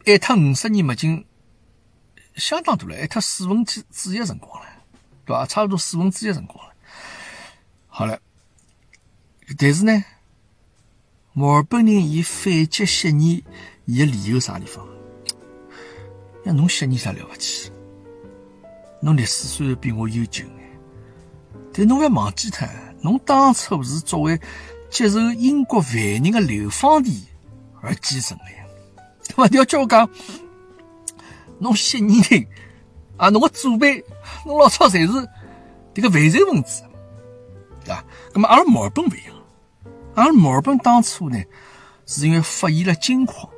[0.05, 1.23] 挨脱五十年，已经
[2.35, 4.67] 相当多了，挨脱四分之之一辰光了，
[5.25, 5.45] 对吧？
[5.45, 6.73] 差不多四分之一辰光了。
[7.87, 8.19] 好了，
[9.57, 10.03] 但是呢，
[11.33, 13.43] 墨尔本人伊反击悉尼，
[13.85, 14.83] 伊的理由啥地方？
[16.45, 17.71] 呀，侬悉尼啥了不起？
[19.01, 20.43] 侬历史虽然比我悠久。
[21.79, 22.67] 但侬勿要忘记脱，
[23.01, 24.37] 侬当初是作为
[24.89, 27.23] 接受英国犯人的流放地
[27.81, 28.65] 而建成的呀，
[29.29, 29.47] 对伐？
[29.47, 30.09] 你要叫我讲，
[31.57, 32.45] 侬悉尼人
[33.15, 34.03] 啊，侬个祖辈，
[34.45, 35.29] 侬老早侪是
[35.93, 36.83] 这个犯罪分子，
[37.85, 38.03] 对伐？
[38.33, 39.33] 那么而墨尔本勿一样，
[40.15, 41.41] 阿拉墨尔本当初呢，
[42.05, 43.49] 是因为发现了金矿，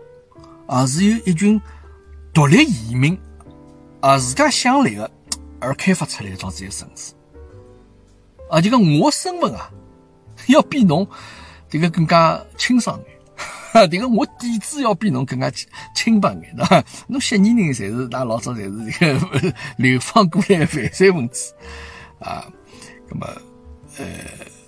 [0.68, 1.60] 啊，是有一群
[2.32, 3.18] 独立移民
[4.00, 5.10] 啊，自家想来的
[5.60, 7.14] 而开发出来的这样子一个城市。
[8.52, 9.72] 啊，就讲我身份啊，
[10.48, 11.08] 要比侬
[11.70, 13.18] 这个更加清爽眼，
[13.72, 15.50] 哈， 这个我底子要比侬更加
[15.96, 16.84] 清白眼，对伐？
[17.08, 21.54] 侬悉尼人侪是，那老早侪是这个流放过来犯罪分子
[22.20, 22.46] 啊，
[23.10, 23.28] 那么
[23.98, 24.06] 呃，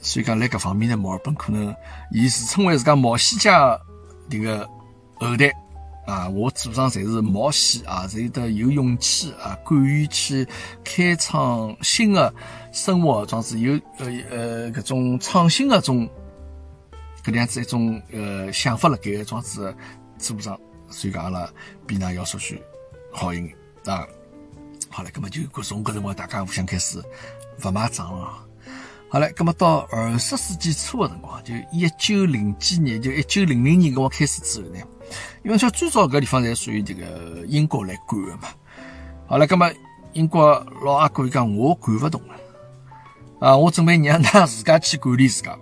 [0.01, 1.75] 所以讲在搿方面呢，墨尔本可能
[2.11, 3.77] 以自称为自家毛西家
[4.29, 4.65] 这个
[5.15, 5.51] 后代。
[6.05, 10.45] 啊，我祖上侪是冒险啊，侪得有勇气啊，敢于去
[10.83, 12.33] 开创新的
[12.73, 16.09] 生活，装子有呃呃搿种创新的种
[17.23, 19.73] 搿样子一种呃想法辣盖装子
[20.17, 20.59] 祖上，
[20.89, 21.47] 所以讲阿拉
[21.85, 22.59] 比㑚要稍许
[23.11, 23.55] 好一点
[23.85, 24.05] 啊。
[24.89, 27.01] 好了，那么就从搿辰光大家互相开始
[27.63, 28.43] 勿买账了。
[29.07, 34.79] 好了，那么到二十世纪初的辰光，就一九零几年，就一九零零年搿光开始之后呢，
[35.43, 38.47] 因为像最早搿地方侪属于这个英国来管的嘛。
[39.27, 39.71] 好了，那么
[40.13, 40.53] 英国
[40.83, 42.35] 老阿哥讲我管勿动了，
[43.43, 45.57] 啊，我准备让㑚 自家去管理自家，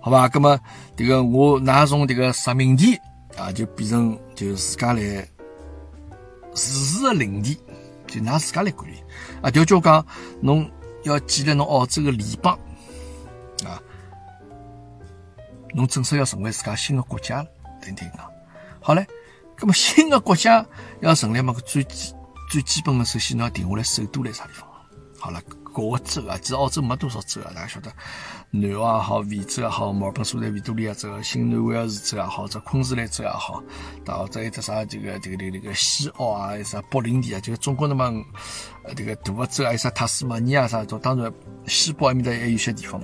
[0.00, 0.30] 好吧？
[0.32, 0.58] 那么
[0.96, 2.98] 这个我㑚从这个殖民地
[3.36, 5.28] 啊，就变成就自家来
[6.54, 7.60] 自治的领地。
[8.06, 8.94] 就拿自家来管理
[9.42, 9.50] 啊！
[9.50, 10.06] 调叫讲，
[10.40, 10.66] 侬
[11.02, 12.58] 要建立侬澳洲的联邦
[13.66, 13.76] 啊，
[15.74, 17.48] 侬正式要成为自家新的国家了。
[17.82, 18.24] 听听讲，
[18.80, 19.06] 好嘞。
[19.60, 20.64] 那么新的国家
[21.00, 21.54] 要成立嘛？
[21.66, 22.14] 最基
[22.50, 24.66] 最基本的，首先侬要定下来首都在啥地方。
[25.18, 25.42] 好了。
[25.78, 27.92] 各个州啊，其实澳洲没多少州啊，大家晓得，
[28.50, 33.62] 南澳也好，维州也好，墨尔本所在维多利亚州，新南威尔士州也好，这昆士兰州也好，
[34.04, 38.04] 到这一只啥这个这个这个这个西澳啊，还啥北领地啊，就中国那么
[38.82, 41.32] 呃这个大的州，还有啥塔斯马尼亚啥，当然
[41.68, 43.00] 西部埃面搭也有些地方，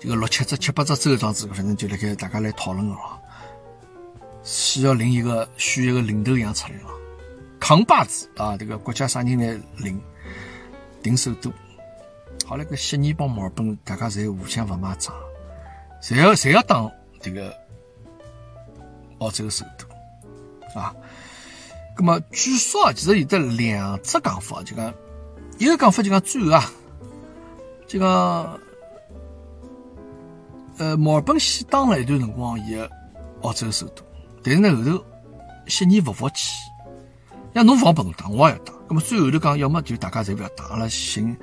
[0.00, 2.96] 这个六七只七八只州样子，反正就辣盖大家来讨论了，
[4.42, 6.88] 需要领一个选一个领头羊出来了，
[7.60, 10.02] 扛把子啊，这个国家啥人来领？
[11.02, 11.52] 定首都，
[12.46, 15.14] 好了，个悉尼帮墨尔本，大家侪互相勿买账，
[16.00, 16.90] 侪要侪要当
[17.20, 17.52] 这个
[19.18, 20.94] 澳洲首都啊？
[21.98, 24.94] 那么据说啊，其实有得两只讲法，就讲
[25.58, 26.72] 一个讲法就讲最后啊，
[27.86, 28.58] 就讲
[30.78, 32.90] 呃墨尔本先当了一段辰光伊个
[33.42, 34.02] 澳洲首都，
[34.42, 35.04] 但是呢后头
[35.66, 36.54] 悉尼勿服气，
[37.54, 38.72] 要侬勿拨侬当，我也要打。
[38.88, 41.36] 那么最后头讲，要么就大家侪勿要打，阿拉寻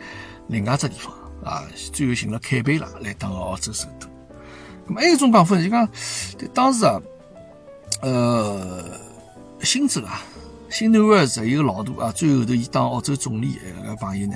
[0.47, 1.63] 另外只地方啊。
[1.93, 4.07] 最后寻了坎贝拉来当澳洲首都。
[4.87, 5.87] 那么还有一种讲法，就讲
[6.37, 6.99] 对当时啊，
[8.01, 8.83] 呃，
[9.61, 10.21] 新州啊，
[10.69, 14.35] 新南威尔士有个老大啊，最后头伊当澳洲总理一个朋友呢，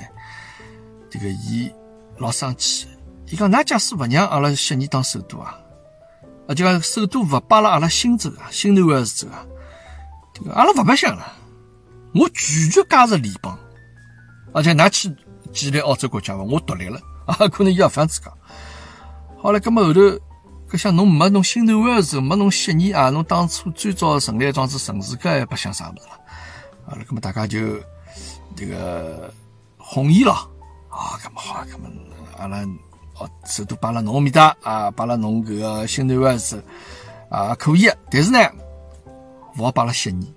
[1.10, 1.68] 这个伊
[2.18, 2.86] 老生气，
[3.26, 5.58] 伊讲，㑚假使勿让阿拉悉尼当首都啊，
[6.46, 9.44] 啊，就讲首都勿摆辣阿拉新州啊，新南威尔士州啊，
[10.32, 11.32] 这个阿拉勿白相了。
[12.14, 13.58] 我拒绝加入联邦，
[14.52, 15.12] 而且拿去
[15.52, 18.32] 建立澳洲国家吧，我独立了 啊，可能伊也这样子讲。
[19.36, 20.00] 好了，那么后头，
[20.70, 26.20] 搿像侬没侬新南威尔士，没侬悉尼啊，侬当初最早成立桩子城市，搿也不想啥物事了。
[26.86, 27.78] 好了，那么大家就
[28.56, 29.32] 这个
[29.78, 30.32] 同意了
[30.88, 31.88] 啊，搿么好，搿么
[32.38, 32.64] 阿拉
[33.18, 36.62] 哦首都摆辣侬面搭啊，摆辣侬搿个新南威尔士
[37.28, 38.38] 啊可以，但是呢，
[39.58, 40.32] 勿好摆辣悉尼。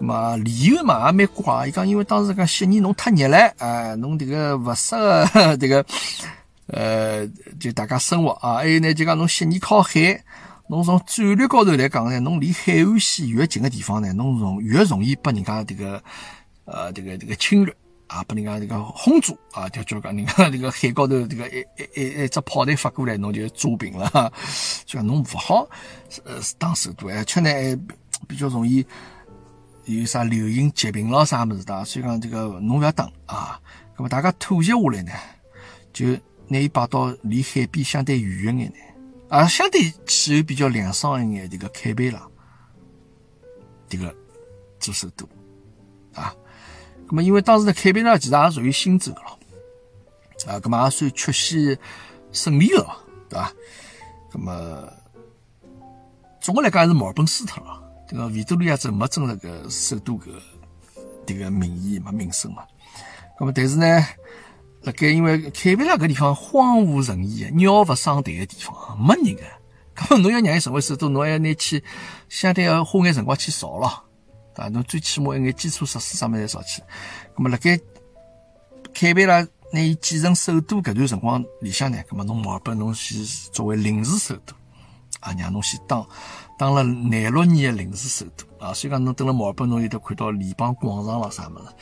[0.00, 5.84] 嘛理由嘛也蛮怪，伊讲因为当时讲悉尼侬太热了，啊，侬这个勿适合 这个，
[6.68, 7.26] 呃，
[7.58, 8.54] 就大家生活啊。
[8.56, 10.18] 还有呢，就讲侬悉尼靠海，
[10.68, 16.02] 侬从战略高头来讲呢，侬离海岸线越近的地方呢，侬容越容易被人家这个，
[16.64, 17.74] 呃，这个这个侵略
[18.06, 24.32] 啊，被人家这个轰炸啊，就叫讲人家 这个海高头这个一一一一只炮弹发过来，侬就炸平了，
[24.86, 25.68] 就讲侬勿好
[26.24, 27.50] 呃当首都，而且呢
[28.26, 28.84] 比较容易。
[29.98, 33.60] 有啥流行疾病咯啥么子的，所以讲这个侬不要当啊。
[33.96, 35.12] 那么大家妥协下来呢，
[35.92, 36.06] 就
[36.48, 38.76] 拿伊摆到离海边相对远一眼呢，
[39.28, 42.22] 啊，相对气候比较凉爽一眼这个坎贝拉，
[43.88, 44.14] 这个
[44.78, 45.28] 做首都
[46.14, 46.34] 啊。
[47.08, 51.78] 那么因为当时的坎贝拉其实也属于新州了，啊，那么也算出现
[52.32, 53.52] 胜利了，对吧？
[54.32, 54.88] 那么
[56.40, 57.89] 总的来讲还是墨尔本输脱了。
[58.10, 60.32] 这个维多利亚州没争这个首都个
[61.24, 62.64] 这个名义嘛名声嘛，
[63.38, 64.04] 那么但是呢，
[64.82, 69.42] 辣盖因为坎贝拉搿地方荒无人烟鸟勿生蛋个地方，没人个，
[69.94, 71.84] 那么侬要让伊成为首都，侬还要拿去
[72.28, 74.02] 相对要花眼辰光去造咯，
[74.56, 76.82] 啊，侬最起码一眼基础设施啥物事造起，
[77.36, 77.78] 那么辣盖
[78.92, 79.40] 坎贝拉
[79.72, 84.52] 拿伊建成首都搿段辰光里向呢，搿么侬墨尔本侬先作为临时首都，
[85.20, 86.04] 啊，让侬先当。
[86.60, 91.72] 当了廿六年的临时首都啊，所以讲侬等了墨尔本，侬有得看到联邦广场了啥么子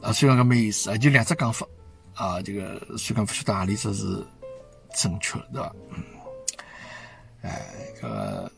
[0.00, 1.66] 啊，所以讲搿没意思啊，就两只讲法。
[2.14, 4.24] 啊，这个所以讲不晓得何里只是
[4.94, 5.74] 正确对伐？
[5.90, 6.04] 嗯，
[7.42, 7.62] 哎，
[8.00, 8.48] 搿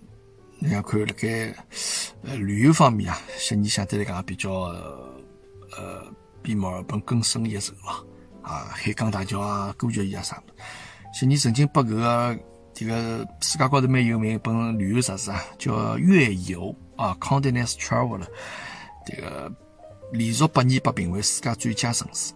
[0.58, 1.54] 你要看辣盖
[2.24, 6.04] 呃旅游方面啊，悉尼相对来讲比较呃
[6.42, 8.04] 比墨尔本更胜一筹了
[8.42, 10.52] 啊，海港大桥啊，歌剧院啊啥的，
[11.14, 12.38] 悉尼曾经把搿个。
[12.74, 18.26] 这个世界高头蛮有名一本旅游杂志啊，叫《月游》啊，《Continents Travel》了。
[19.06, 19.52] 这个
[20.12, 22.32] 连续八年被评为世界最佳城市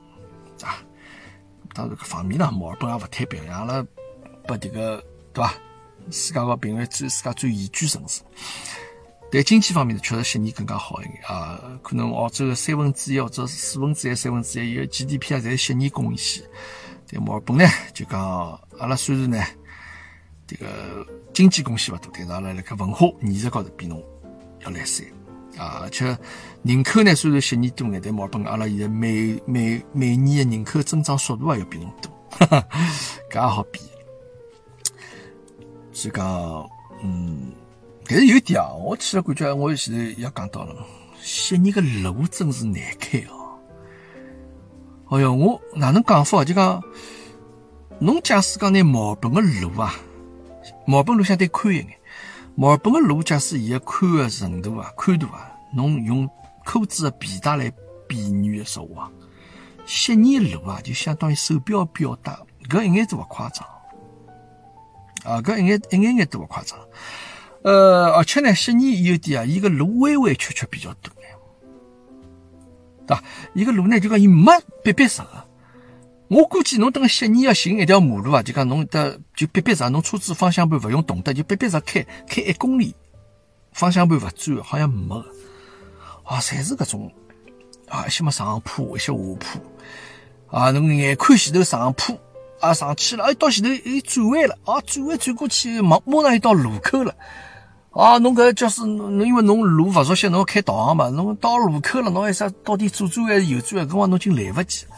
[0.62, 0.78] 啊。
[1.74, 3.84] 当然，各方面呢，墨尔本也勿太表扬了，
[4.46, 5.54] 把这个对吧？
[6.10, 8.22] 世界高评为最世界最宜居城市。
[9.30, 11.60] 但经济方面呢确实悉尼更加好一点啊。
[11.82, 16.42] 可能澳洲的三分之一或者四分之一、三分之一，伊个 GDP 啊，侪是悉尼贡献。
[17.04, 18.20] 在墨尔本呢，就讲
[18.78, 19.44] 阿拉虽然呢，
[20.48, 24.02] 这个经济贡献勿多，但是阿拉辣盖文化艺术高头比侬
[24.64, 25.06] 要来三
[25.56, 25.82] 啊。
[25.82, 26.18] 而且
[26.62, 32.10] 人口呢，虽然悉尼多眼，但墨尔本阿拉现在每每每年的人口增长速度也要比侬多，
[33.30, 33.80] 搿也好比。
[35.92, 36.70] 所以讲，
[37.02, 37.52] 嗯。
[38.10, 40.74] 但是有一点啊，我去了感觉，我现在也讲到了，
[41.20, 43.60] 悉尼个路真是难开哦。
[45.10, 46.42] 哎哟，我哪能讲法？
[46.42, 46.82] 就讲，
[47.98, 49.94] 侬假使讲拿毛本个路啊，
[50.88, 51.86] 墨尔本路相对宽一眼，
[52.54, 56.26] 墨尔本个路假使伊个宽个程度啊，宽度啊，侬用
[56.64, 57.70] 裤子个皮带来
[58.08, 59.12] 比喻的说话，
[59.84, 62.34] 悉尼路啊，就相当于手表表带，
[62.70, 63.68] 搿一眼都勿夸张
[65.24, 66.78] 啊，搿一眼一眼眼都勿夸张。
[67.64, 71.12] 呃，而且呢，悉尼有点啊，伊个路弯弯曲曲比较多，
[73.06, 73.22] 对吧？
[73.52, 74.50] 伊个路呢，就讲伊没
[74.82, 75.47] 逼逼实个。
[76.28, 82.94] 我估计侬等个悉尼要寻一条马路啊，就讲侬得就逼逼实，侬车子方向盘勿用动的，就逼逼实开开一公里，
[83.72, 85.26] 方向盘勿转，好像没个。
[86.24, 87.10] 啊，侪是搿种
[87.88, 92.14] 啊，一些么上坡，一些下坡，啊，侬眼看前头上坡，
[92.60, 97.14] 啊上去了，哎，到前头又转弯了，啊，转弯转过去，马马上又到路口了。
[97.92, 103.88] 啊，侬搿就是侬因为侬路勿熟悉，侬开导航嘛，侬到路口了，侬还啥到底左转还是右转？
[103.88, 104.90] 搿光侬已经来勿及了，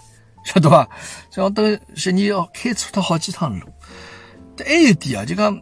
[0.45, 0.89] 晓得伐？
[1.31, 3.67] 像等悉尼要开车脱好几趟路。
[4.57, 5.61] 但还有点啊，就讲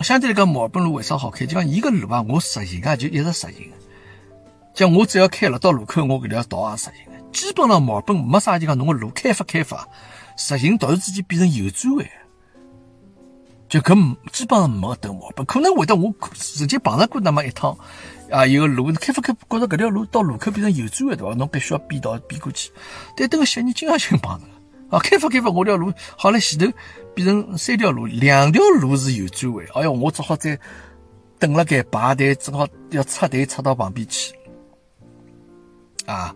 [0.00, 1.46] 相对来讲，墨尔本路为啥好开？
[1.46, 3.72] 就讲伊个路啊，我实行啊，就一直实行。
[4.74, 6.94] 像我只要开了到路口，我搿条道也实行。
[7.32, 9.86] 基本上墨尔本没啥就讲侬个路开发开发，
[10.36, 12.06] 实行突然之间变成右转弯。
[13.68, 17.76] 就搿基本上没得毛病，可能会得我直接碰着过那么一趟
[18.30, 21.34] 啊，有个路开发开，觉着搿条路到路口变成右转弯对伐？
[21.34, 22.70] 侬必须要变道变过去。
[23.16, 24.46] 但等个悉尼经常性碰着
[24.96, 26.66] 啊，开发开发我条路好了前头
[27.14, 30.58] 变成三条路，两条路是右转弯，哎哟，我只好再
[31.38, 34.34] 等了该排队，正好要插队插到旁边去
[36.06, 36.34] 啊，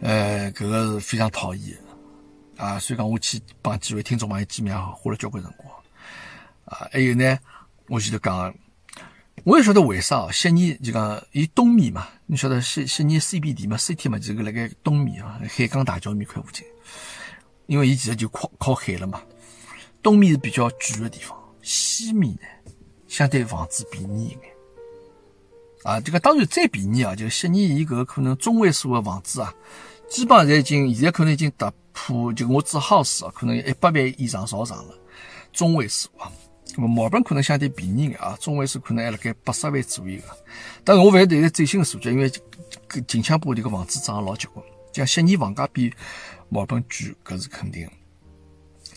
[0.00, 1.76] 呃，搿个是非常讨厌
[2.56, 5.72] 啊，所以讲我去帮几位听众朋友见面花了交关辰光。
[6.64, 7.38] 啊，还有呢，
[7.88, 8.52] 我前头讲，
[9.44, 16.64] 我也晓得为啥哦悉尼就讲伊东面嘛，你晓得悉悉尼 CBD 嘛，CT 嘛，就是辣盖东面啊，海港大桥面块附近，
[17.66, 19.22] 因为伊其实就靠靠海了嘛。
[20.02, 22.40] 东面是比较贵的地方，西面呢
[23.06, 24.42] 相对房子便宜一点。
[25.84, 29.54] 啊，这个当然再便宜啊，就悉尼伊搿个可能中位数的房子啊，
[30.08, 34.94] 基本上侪已经现在可能已经突破，就我只 house 啊，可能一百万以上朝上了，
[35.52, 36.32] 中位数啊。
[36.78, 40.24] 那么墨尔本可能相对便宜点啊，中位数可能还辣盖八十万左右个。
[40.84, 42.30] 但是我勿晓得最新的数据，因为
[43.08, 44.62] 近腔部迭个房子涨老结棍，
[44.92, 45.90] 像悉尼房价比
[46.50, 47.88] 墨尔本贵，搿是肯定。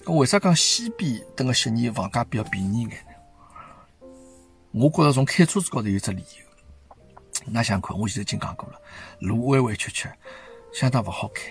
[0.03, 4.07] 搿为啥讲西边等个悉尼房价比较便宜眼呢？
[4.71, 7.45] 我觉着从开车子高头有只理由。
[7.45, 8.81] 那想看，我前头已经讲过了，
[9.21, 10.09] 路弯弯曲曲，
[10.73, 11.43] 相当勿好开。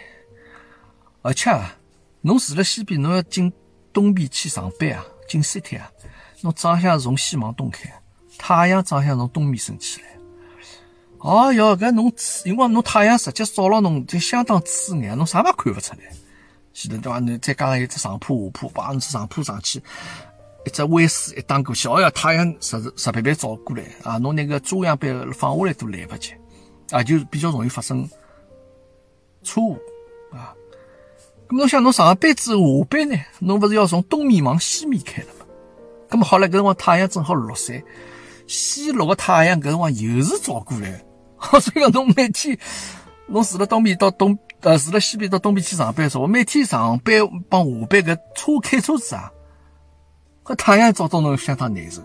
[1.22, 1.74] 而且啊，
[2.20, 3.50] 侬住辣西边，侬要进
[3.94, 5.02] 东边去上班啊。
[5.28, 5.92] 进 city 啊，
[6.42, 7.92] 侬早向是从西往东开，
[8.38, 10.08] 太阳早向从东面升起来。
[11.18, 12.12] 哦哟，搿侬
[12.44, 15.98] 因为侬太阳直接照了侬，就相当刺眼，侬啥也看勿出来。
[16.72, 17.18] 前头对伐？
[17.18, 19.82] 侬再加上一只上坡下坡，把侬只上坡上去，
[20.64, 24.16] 一只弯水一打过去，哦哟，太阳实实实白白照过来啊！
[24.18, 26.34] 侬那个遮阳板放下来都来不及
[26.90, 28.08] 啊，就比较容易发生
[29.42, 29.76] 错误
[30.30, 30.54] 啊。
[31.48, 33.18] 咁侬想侬上班子下班呢？
[33.40, 35.28] 侬勿是要从东面往西面开了？
[36.08, 37.82] 咁么好了，搿辰光太阳正好落山，
[38.46, 41.04] 西落个太阳搿辰光又是照过来，
[41.60, 42.58] 所以讲侬每天
[43.26, 47.14] 侬住了东边到东呃住了西边到东边去上班，说我每天上班
[47.48, 49.30] 帮下班搿车开车子啊，
[50.44, 52.02] 搿太阳照到侬相当难受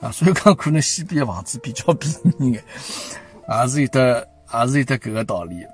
[0.00, 2.64] 啊，所以讲可能西边的房子比较便宜眼，
[3.62, 5.64] 也是有得也是有得搿个道理。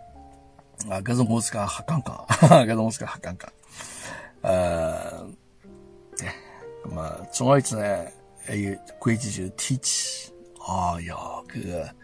[0.90, 2.26] 啊，搿是我自家瞎讲讲，
[2.66, 3.48] 搿是我自家瞎讲讲。
[4.42, 5.24] 呃，
[6.85, 8.07] 那么总而言之呢，
[8.47, 10.30] 还有关键就是天气。
[10.66, 11.95] 哦哟，搿个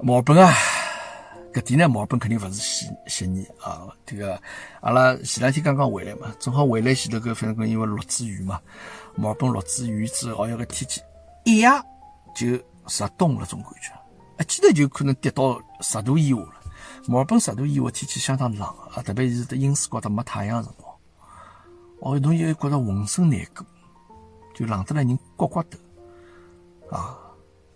[0.00, 0.54] 墨尔本啊，
[1.52, 3.88] 搿点呢，墨尔本肯定勿是悉悉尼啊。
[4.06, 4.40] 这个
[4.80, 8.60] 阿拉前两天刚刚回来嘛，正好回来前头搿反正因为落子雨嘛，
[9.16, 11.02] 墨尔本落子雨之后，哦哟，搿天气
[11.44, 11.68] 一夜
[12.34, 13.92] 就入冬了，种感觉，
[14.38, 16.48] 一记头就可能跌到十度以下了。
[17.08, 20.89] 墨尔本十度以下天气相当冷啊，特别是在阴湿高头没太阳辰光，
[22.00, 23.66] 哦，侬又觉着浑身难过，
[24.54, 25.78] 就冷得来人刮刮抖
[26.90, 27.18] 啊。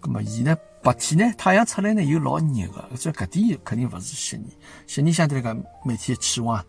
[0.02, 4.54] 那么伊呢白天呢太阳出来呢又老热个，所以搿点肯定勿是悉尼。
[4.86, 6.62] 悉尼相对来讲每天的气温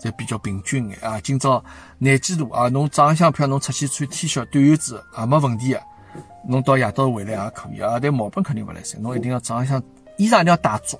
[0.00, 1.20] 侪比较平均眼啊。
[1.20, 1.64] 今朝
[1.98, 5.82] 廿几度啊，侬早浪向票侬出去穿 T 恤短袖子也没问题个。
[6.48, 8.00] 侬到夜到回来也可以啊。
[8.00, 9.80] 但毛病肯定勿来塞，侬一定要早浪向
[10.18, 10.98] 衣裳一定要带足。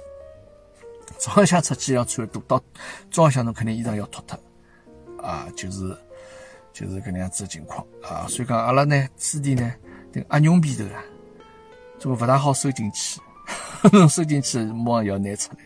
[1.19, 2.63] 早浪向出去要穿多，到
[3.11, 4.39] 中浪向侬肯定衣裳要脱脱
[5.23, 5.97] 啊，就是
[6.73, 8.27] 就是搿能样子个情况啊。
[8.29, 9.73] 所以讲阿拉呢，此地呢，
[10.13, 11.03] 迭个鸭绒皮头啊。
[11.99, 13.21] 这个勿大好收进去，
[14.11, 15.59] 收进去马上要拿出来。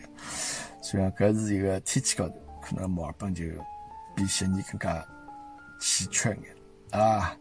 [0.81, 3.43] 所以讲，搿是一个天气高头，可能墨尔本就
[4.15, 5.03] 比悉尼更加
[5.79, 7.35] 稀缺一眼啊。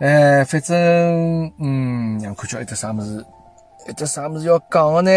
[0.00, 3.24] 哎，反正嗯，让看叫一只啥物事，
[3.88, 5.10] 一只啥物事要讲个呢？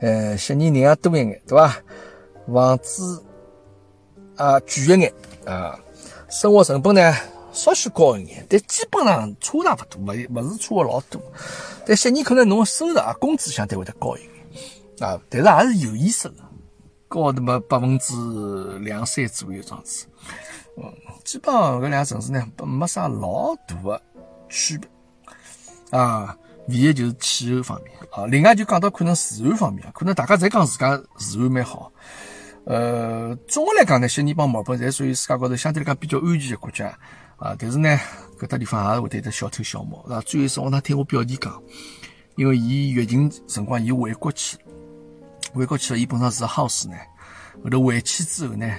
[0.00, 1.76] 呃，悉尼人也多一眼，对伐？
[2.52, 3.24] 房子
[4.36, 5.12] 啊贵一眼
[5.46, 5.78] 啊，
[6.28, 7.14] 生活成本呢？
[7.52, 11.22] 稍许高一眼，但基本上差大勿多，勿勿是差个老多。
[11.86, 16.36] 但悉尼可能侬收入啊，工资相对会得高一眼啊，但是也是有意思的，
[17.06, 20.06] 高那么百分之两三左右这样子。
[20.76, 24.02] 嗯，基本上搿两个城市呢，没啥老大的
[24.48, 24.88] 区别
[25.96, 26.36] 啊。
[26.66, 28.24] 唯一就是气候方面啊。
[28.26, 31.92] 另外就讲到可能治安方面啊，可能大家侪讲自家治安蛮好。
[32.66, 36.98] 呃，总的来讲呢，悉尼帮墨尔本侪属于世界高头相对来讲比较安全的国家。
[37.36, 37.98] 啊，但是呢，
[38.38, 40.22] 搿搭地方也是会得得小偷小摸，是吧？
[40.24, 41.60] 最后是我那听我表弟讲，
[42.36, 44.56] 因为伊疫情辰光伊回国去，
[45.52, 46.94] 回国去了，伊本身是 house 呢，
[47.62, 48.72] 后头回去之后呢，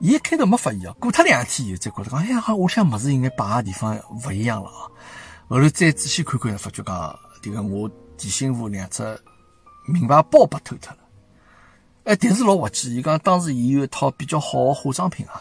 [0.00, 4.86] 伊一开头没发现啊，过脱两天以后才觉得讲，哎呀，我想物事应该摆个地方勿一样了啊。
[5.48, 9.02] 后头再仔细看看，发觉讲，迭个我弟媳妇两只
[9.86, 10.98] 名牌包被偷脱了。
[12.10, 15.40] 哎，但是老滑稽，伊讲当时伊有一套比较好的化妆品啊。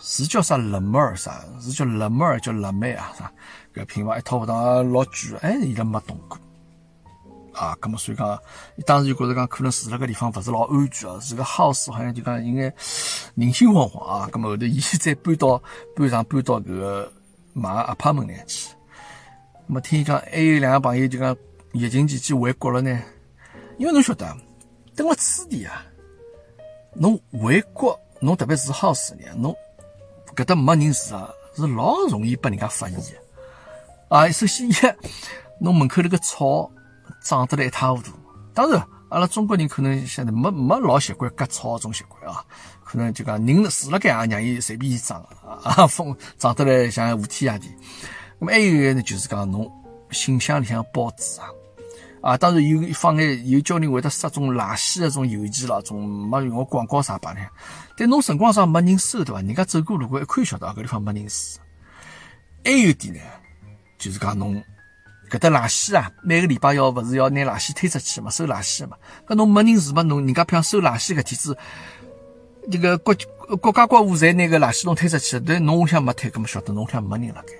[0.00, 1.44] 是叫啥乐美儿啥？
[1.60, 3.12] 是叫乐美儿，叫乐美啊？
[3.18, 3.30] 啥？
[3.74, 4.56] 搿品牌一套服装
[4.92, 6.38] 老贵，哎，伊拉没动过
[7.52, 7.76] 啊。
[7.82, 8.38] 咁么所以讲，
[8.76, 12.62] 伊当时就觉着讲，可能住辣搿地方勿是老安全啊，是个 house，好像就讲应该
[13.34, 14.26] 人心惶惶啊。
[14.32, 15.62] 咁么后头伊 再搬到
[15.94, 17.12] 搬上搬到搿个
[17.52, 18.70] 买 apartment 里去。
[19.68, 21.36] 咁么听伊讲，还有两个朋友就讲
[21.72, 23.02] 疫情期间回国了呢。
[23.76, 24.34] 因为侬晓得，
[24.96, 25.84] 等了此地啊，
[26.94, 29.54] 侬回国，侬特别是好事呢，侬。
[30.34, 33.04] 搿搭没人住啊，是老容易被人家发现的
[34.08, 34.28] 啊！
[34.30, 34.74] 首先，一
[35.60, 36.68] 侬门口那个草
[37.22, 38.10] 长得来一塌糊涂。
[38.52, 42.44] 当然，阿拉中国人可能现在没没老习惯割草这种习惯啊，
[42.82, 45.24] 可能就讲人住辣盖也让伊随便伊长
[45.62, 47.68] 啊，风长得来像无天一样地。
[48.40, 49.70] 那么还有一个呢，就是讲侬
[50.10, 51.46] 信箱里向报纸啊。
[52.24, 57.40] 啊，当然有放眼有叫人会得塞种垃圾的种邮件啦，种没用个广告啥摆呢？
[57.98, 59.42] 但侬辰光上没人收对伐？
[59.42, 61.34] 人家走过路过一看晓得啊，搿地方没人住。
[62.64, 63.20] 还有点呢，
[63.98, 64.54] 就是讲侬
[65.28, 68.96] 搿搭垃圾啊，每个礼拜要勿是要拿垃圾推出去嘛，收垃圾嘛。
[69.28, 71.54] 搿侬没人住嘛，侬人家譬如收垃圾搿天子，
[72.72, 73.14] 这个国
[73.60, 77.52] 国家国务侪拿个垃圾桶推出去，但侬屋里向没推，搿么晓得侬屋里向没人辣盖。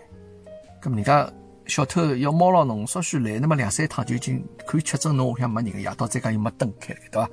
[0.80, 1.30] 搿人家。
[1.66, 7.28] 小偷要猫牢侬，稍许来那么两三趟就已经可以确诊侬屋里向没人个，夜到再讲又没灯开，对伐？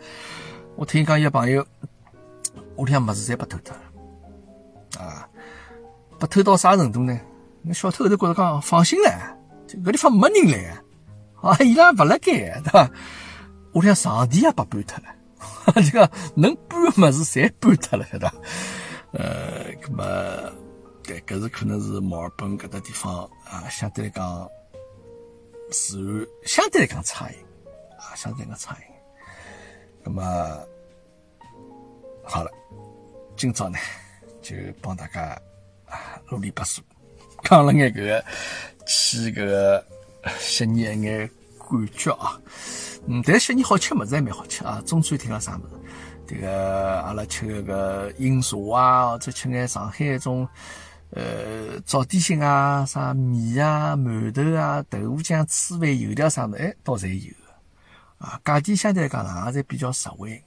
[0.76, 1.66] 我听讲一个朋友
[2.78, 5.28] 屋里向物事侪被偷脱了，啊，
[6.20, 7.20] 被偷到啥程度呢？
[7.62, 10.78] 那小偷都觉着讲放心唻，搿地方没人来，
[11.42, 12.90] 啊，伊拉勿辣盖，对伐？
[13.74, 18.36] 屋里向床垫也被搬脱了， 这个能搬个物事侪搬脱了，晓得伐？
[19.12, 20.04] 呃，搿么？
[21.12, 24.50] 对，搿是可能是墨尔本搿搭地方啊，相对来讲
[25.70, 27.46] 治安相对来讲差一点
[28.00, 28.92] 啊，相对来讲差一点。
[30.06, 30.24] 那么
[32.24, 32.52] 好了，
[33.36, 33.78] 今朝呢
[34.42, 35.38] 就帮大家
[35.86, 36.80] 啊啰里吧嗦
[37.44, 38.26] 讲了眼搿个
[38.86, 39.86] 去搿个
[40.40, 41.30] 悉尼一眼
[41.70, 42.40] 感觉啊。
[43.06, 45.74] 嗯，但悉尼好吃物事还蛮好吃啊，中餐厅啊啥物事，
[46.26, 50.48] 这个阿拉吃搿个饮茶啊，或者吃眼上海一种。
[51.14, 57.34] 呃，早点心啊，啥米啊、馒头啊、豆腐浆、粢饭、油条啥的，哎，倒侪有
[58.18, 58.40] 啊。
[58.46, 60.44] 价钿相对来讲，也侪比较实惠一眼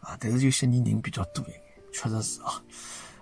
[0.00, 0.16] 啊。
[0.18, 1.60] 但是就悉尼人比较多一眼，
[1.92, 2.62] 确实是啊。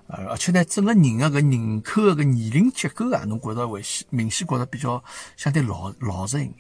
[0.07, 5.03] 呃，而且呢，整个人的个人口的个年龄结构啊，侬觉着会明显觉着比较
[5.37, 6.55] 相对老老实一眼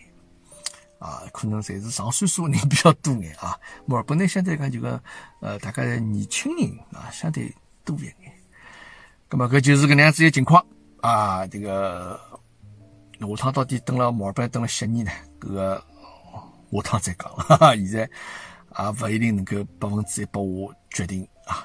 [0.98, 1.22] 啊。
[1.32, 3.56] 可能侪是上岁数的人比较多眼啊。
[3.86, 5.00] 墨尔本呢，相对来讲就个
[5.40, 7.54] 呃，大概年轻人啊，相对
[7.84, 8.29] 多一眼。
[9.32, 10.64] 那么，搿就是搿能样子个情况
[11.02, 11.46] 啊！
[11.46, 12.18] 这个
[13.20, 15.10] 下趟到底等了墨尔本，等了悉尼呢？
[15.38, 15.84] 搿个
[16.72, 17.32] 下趟再讲。
[17.36, 21.64] 哈哈，现在也勿一定能够百分之一百我决定啊。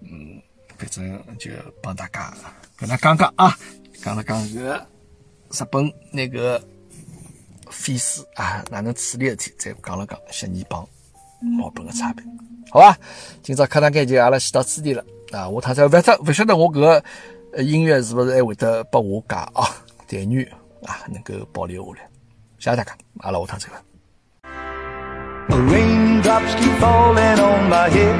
[0.00, 0.42] 嗯，
[0.76, 2.34] 反正就帮大家
[2.76, 3.56] 跟他讲讲啊，
[4.02, 4.76] 讲了讲搿
[5.52, 6.60] 日本那个
[7.70, 10.82] 废水啊哪能处理事体，再讲了讲悉尼帮
[11.62, 12.24] 澳本个差别，
[12.72, 12.98] 好吧？
[13.44, 15.50] 今朝课堂间就阿拉先到此地了啊！
[15.62, 19.68] 下趟再勿晓勿晓得我搿个音乐是勿是还会得拨我家啊
[20.06, 20.44] 待遇
[20.84, 22.08] 啊能够保留下来？
[22.58, 23.74] 谢谢大家，阿拉下趟再会。
[25.48, 28.16] The raindrops keep falling on my head.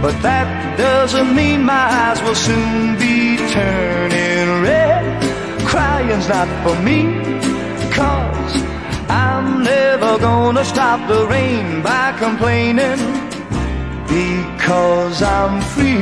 [0.00, 0.46] But that
[0.78, 5.04] doesn't mean my eyes will soon be turning red.
[5.66, 7.04] Crying's not for me,
[7.90, 8.62] cause
[9.08, 13.27] I'm never gonna stop the rain by complaining.
[14.08, 15.98] because I'm free.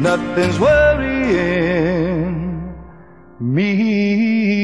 [0.00, 2.34] Nothing's worrying
[3.40, 4.63] me.